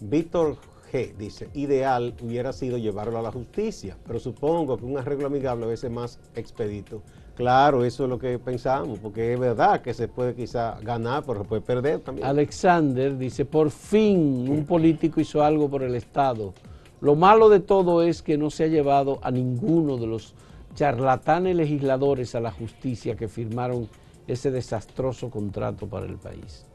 Víctor 0.00 0.56
G 0.90 1.14
dice, 1.16 1.48
ideal 1.54 2.14
hubiera 2.22 2.52
sido 2.52 2.78
llevarlo 2.78 3.18
a 3.18 3.22
la 3.22 3.30
justicia, 3.30 3.96
pero 4.06 4.18
supongo 4.18 4.76
que 4.76 4.84
un 4.84 4.98
arreglo 4.98 5.26
amigable 5.26 5.66
a 5.66 5.68
veces 5.68 5.90
más 5.90 6.18
expedito. 6.34 7.02
Claro, 7.36 7.84
eso 7.84 8.04
es 8.04 8.10
lo 8.10 8.18
que 8.18 8.38
pensamos, 8.38 8.98
porque 8.98 9.32
es 9.32 9.38
verdad 9.38 9.80
que 9.82 9.94
se 9.94 10.08
puede 10.08 10.34
quizá 10.34 10.78
ganar, 10.82 11.22
pero 11.24 11.42
se 11.42 11.48
puede 11.48 11.62
perder 11.62 12.00
también. 12.00 12.26
Alexander 12.26 13.16
dice, 13.16 13.44
por 13.44 13.70
fin 13.70 14.48
un 14.48 14.66
político 14.66 15.20
hizo 15.20 15.42
algo 15.42 15.68
por 15.68 15.82
el 15.82 15.94
Estado. 15.94 16.52
Lo 17.00 17.14
malo 17.14 17.48
de 17.48 17.60
todo 17.60 18.02
es 18.02 18.20
que 18.20 18.36
no 18.36 18.50
se 18.50 18.64
ha 18.64 18.66
llevado 18.66 19.18
a 19.22 19.30
ninguno 19.30 19.96
de 19.96 20.06
los 20.06 20.34
charlatanes 20.74 21.56
legisladores 21.56 22.34
a 22.34 22.40
la 22.40 22.50
justicia 22.50 23.16
que 23.16 23.28
firmaron 23.28 23.88
ese 24.26 24.50
desastroso 24.50 25.30
contrato 25.30 25.86
para 25.86 26.06
el 26.06 26.16
país. 26.16 26.66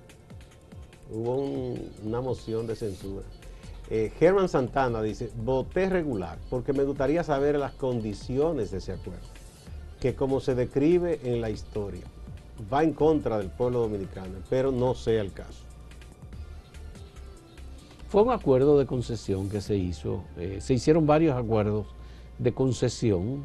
Hubo 1.12 1.36
un- 1.38 1.92
una 2.04 2.22
moción 2.22 2.66
de 2.68 2.76
censura. 2.76 3.26
Eh, 3.90 4.12
Germán 4.18 4.50
Santana 4.50 5.02
dice, 5.04 5.30
voté 5.44 5.90
regular 5.90 6.40
porque 6.50 6.74
me 6.74 6.84
gustaría 6.84 7.24
saber 7.24 7.58
las 7.60 7.74
condiciones 7.74 8.72
de 8.72 8.80
ese 8.80 8.94
acuerdo, 8.94 9.22
que 10.00 10.16
como 10.16 10.40
se 10.40 10.56
describe 10.56 11.20
en 11.24 11.40
la 11.42 11.52
historia, 11.52 12.04
va 12.74 12.84
en 12.84 12.94
contra 12.94 13.38
del 13.38 13.50
pueblo 13.50 13.82
dominicano, 13.82 14.34
pero 14.50 14.72
no 14.72 14.96
sea 14.96 15.22
el 15.22 15.32
caso. 15.34 15.64
Fue 18.10 18.24
un 18.24 18.32
acuerdo 18.32 18.80
de 18.80 18.86
concesión 18.86 19.50
que 19.50 19.62
se 19.62 19.76
hizo, 19.76 20.24
eh, 20.38 20.58
se 20.62 20.74
hicieron 20.74 21.06
varios 21.06 21.36
acuerdos 21.36 21.86
de 22.40 22.54
concesión 22.54 23.44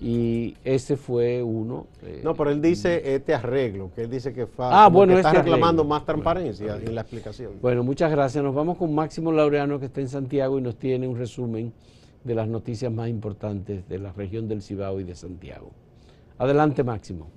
y 0.00 0.56
ese 0.64 0.96
fue 0.96 1.42
uno. 1.42 1.86
eh, 2.02 2.20
No, 2.24 2.34
pero 2.34 2.50
él 2.50 2.60
dice 2.60 3.14
este 3.14 3.34
arreglo, 3.34 3.90
que 3.94 4.02
él 4.02 4.10
dice 4.10 4.32
que, 4.32 4.46
fa- 4.46 4.84
Ah, 4.84 4.88
bueno, 4.88 5.12
que 5.14 5.20
está 5.20 5.30
este 5.30 5.42
reclamando 5.42 5.82
arreglo. 5.82 5.94
más 5.94 6.04
transparencia 6.04 6.76
en 6.76 6.94
la 6.94 7.00
explicación. 7.02 7.52
Bueno, 7.62 7.82
muchas 7.84 8.10
gracias. 8.10 8.42
Nos 8.44 8.54
vamos 8.54 8.76
con 8.76 8.94
Máximo 8.94 9.32
Laureano 9.32 9.78
que 9.78 9.86
está 9.86 10.00
en 10.00 10.08
Santiago 10.08 10.58
y 10.58 10.62
nos 10.62 10.76
tiene 10.76 11.06
un 11.08 11.16
resumen 11.16 11.72
de 12.24 12.34
las 12.34 12.48
noticias 12.48 12.90
más 12.92 13.08
importantes 13.08 13.88
de 13.88 13.98
la 13.98 14.12
región 14.12 14.48
del 14.48 14.62
Cibao 14.62 14.98
y 15.00 15.04
de 15.04 15.14
Santiago. 15.14 15.70
Adelante, 16.38 16.82
Máximo. 16.82 17.28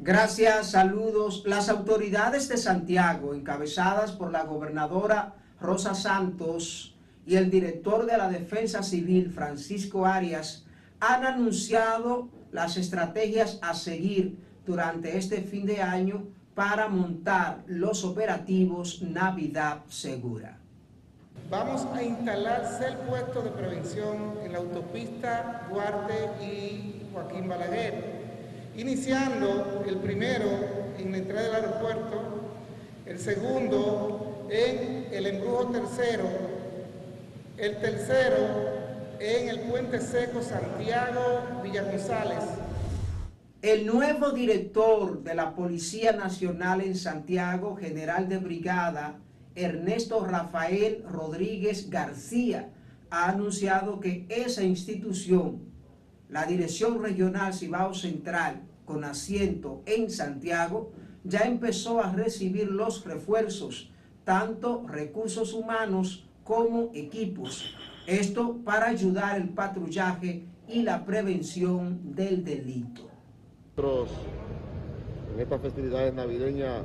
Gracias, 0.00 0.70
saludos. 0.72 1.44
Las 1.46 1.68
autoridades 1.68 2.48
de 2.48 2.56
Santiago, 2.56 3.34
encabezadas 3.34 4.12
por 4.12 4.32
la 4.32 4.44
gobernadora 4.44 5.34
Rosa 5.60 5.94
Santos 5.94 6.96
y 7.26 7.36
el 7.36 7.50
director 7.50 8.04
de 8.04 8.18
la 8.18 8.28
Defensa 8.28 8.82
Civil, 8.82 9.30
Francisco 9.30 10.04
Arias, 10.04 10.63
han 11.06 11.24
anunciado 11.24 12.28
las 12.50 12.76
estrategias 12.76 13.58
a 13.60 13.74
seguir 13.74 14.38
durante 14.64 15.18
este 15.18 15.42
fin 15.42 15.66
de 15.66 15.82
año 15.82 16.24
para 16.54 16.88
montar 16.88 17.62
los 17.66 18.04
operativos 18.04 19.02
Navidad 19.02 19.82
Segura. 19.88 20.58
Vamos 21.50 21.86
a 21.94 22.02
instalar 22.02 22.78
seis 22.78 22.96
puestos 23.06 23.44
de 23.44 23.50
prevención 23.50 24.38
en 24.42 24.52
la 24.52 24.58
autopista 24.58 25.68
Duarte 25.70 26.30
y 26.42 27.02
Joaquín 27.12 27.48
Balaguer, 27.48 28.72
iniciando 28.76 29.84
el 29.86 29.96
primero 29.96 30.46
en 30.98 31.12
la 31.12 31.18
entrada 31.18 31.42
del 31.42 31.54
aeropuerto, 31.56 32.22
el 33.04 33.18
segundo 33.18 34.46
en 34.48 35.08
el 35.12 35.26
embrujo 35.26 35.66
tercero, 35.66 36.28
el 37.58 37.76
tercero 37.78 38.83
en 39.20 39.48
el 39.48 39.60
puente 39.60 40.00
seco 40.00 40.42
Santiago 40.42 41.60
Villa 41.62 41.84
El 43.62 43.86
nuevo 43.86 44.30
director 44.30 45.22
de 45.22 45.34
la 45.34 45.54
Policía 45.54 46.12
Nacional 46.12 46.80
en 46.80 46.96
Santiago, 46.96 47.76
general 47.76 48.28
de 48.28 48.38
brigada 48.38 49.20
Ernesto 49.54 50.24
Rafael 50.24 51.04
Rodríguez 51.08 51.90
García, 51.90 52.70
ha 53.10 53.30
anunciado 53.30 54.00
que 54.00 54.26
esa 54.28 54.62
institución, 54.62 55.60
la 56.28 56.46
Dirección 56.46 57.02
Regional 57.02 57.54
Cibao 57.54 57.94
Central, 57.94 58.62
con 58.84 59.04
asiento 59.04 59.82
en 59.86 60.10
Santiago, 60.10 60.92
ya 61.22 61.40
empezó 61.40 62.02
a 62.02 62.12
recibir 62.12 62.70
los 62.70 63.04
refuerzos, 63.04 63.90
tanto 64.24 64.84
recursos 64.86 65.54
humanos 65.54 66.26
como 66.42 66.90
equipos. 66.94 67.74
Esto 68.06 68.58
para 68.64 68.88
ayudar 68.88 69.36
el 69.36 69.48
patrullaje 69.48 70.44
y 70.68 70.82
la 70.82 71.04
prevención 71.06 72.14
del 72.14 72.44
delito. 72.44 73.02
Nosotros, 73.76 74.10
en 75.32 75.40
estas 75.40 75.60
festividades 75.62 76.12
navideñas, 76.12 76.82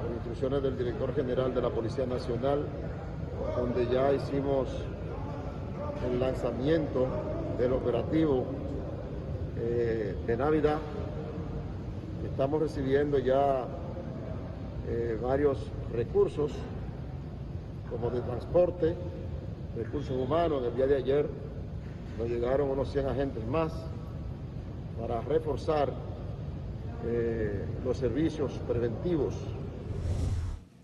por 0.00 0.12
instrucciones 0.14 0.62
del 0.62 0.78
director 0.78 1.12
general 1.12 1.52
de 1.52 1.60
la 1.60 1.70
Policía 1.70 2.06
Nacional, 2.06 2.66
donde 3.56 3.86
ya 3.88 4.12
hicimos 4.12 4.68
el 6.08 6.20
lanzamiento 6.20 7.08
del 7.58 7.72
operativo 7.72 8.46
eh, 9.58 10.14
de 10.24 10.36
Navidad, 10.36 10.78
estamos 12.24 12.60
recibiendo 12.60 13.18
ya 13.18 13.66
eh, 14.86 15.18
varios 15.20 15.58
recursos, 15.92 16.52
como 17.90 18.10
de 18.10 18.20
transporte, 18.20 18.94
recursos 19.76 20.16
humanos. 20.16 20.64
El 20.66 20.74
día 20.74 20.86
de 20.86 20.96
ayer 20.96 21.28
nos 22.18 22.28
llegaron 22.28 22.70
unos 22.70 22.90
100 22.92 23.06
agentes 23.06 23.46
más 23.46 23.72
para 24.98 25.20
reforzar 25.20 25.92
eh, 27.06 27.62
los 27.84 27.98
servicios 27.98 28.52
preventivos. 28.66 29.34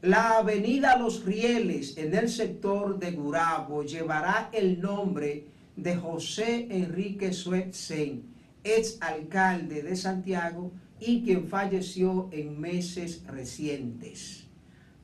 La 0.02 0.38
avenida 0.38 0.96
Los 0.98 1.24
Rieles 1.24 1.96
en 1.96 2.14
el 2.14 2.28
sector 2.28 2.98
de 2.98 3.12
Gurabo 3.12 3.82
llevará 3.84 4.50
el 4.52 4.80
nombre 4.80 5.46
de 5.76 5.96
José 5.96 6.66
Enrique 6.70 7.32
Suetzen, 7.32 8.24
ex 8.64 8.98
alcalde 9.00 9.82
de 9.82 9.96
Santiago 9.96 10.72
y 11.00 11.22
quien 11.22 11.48
falleció 11.48 12.28
en 12.32 12.60
meses 12.60 13.24
recientes. 13.26 14.44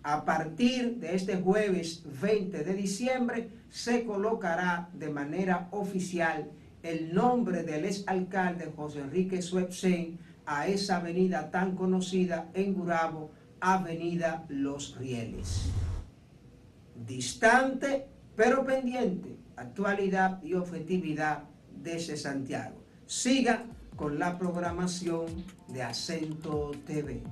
A 0.03 0.25
partir 0.25 0.97
de 0.97 1.15
este 1.15 1.37
jueves 1.37 2.03
20 2.21 2.65
de 2.65 2.75
diciembre 2.75 3.49
se 3.71 4.05
colocará 4.05 4.89
de 4.93 5.11
manera 5.11 5.69
oficial 5.73 6.51
el 6.83 7.15
nombre 7.15 7.63
del 7.63 7.85
exalcalde 7.85 8.73
José 8.75 9.01
Enrique 9.01 9.43
Suepsen 9.43 10.19
a 10.47 10.67
esa 10.67 10.97
avenida 10.97 11.51
tan 11.51 11.75
conocida 11.77 12.51
en 12.55 12.75
Gurabo, 12.75 13.33
Avenida 13.61 14.47
Los 14.49 14.97
Rieles. 14.97 15.71
Distante 16.95 18.07
pero 18.39 18.65
pendiente, 18.65 19.37
actualidad 19.57 20.41
y 20.45 20.55
objetividad 20.55 21.43
desde 21.75 22.17
Santiago. 22.17 22.85
Siga 23.05 23.65
con 23.97 24.19
la 24.21 24.39
programación 24.39 25.27
de 25.67 25.83
Acento 25.83 26.71
TV. 26.87 27.25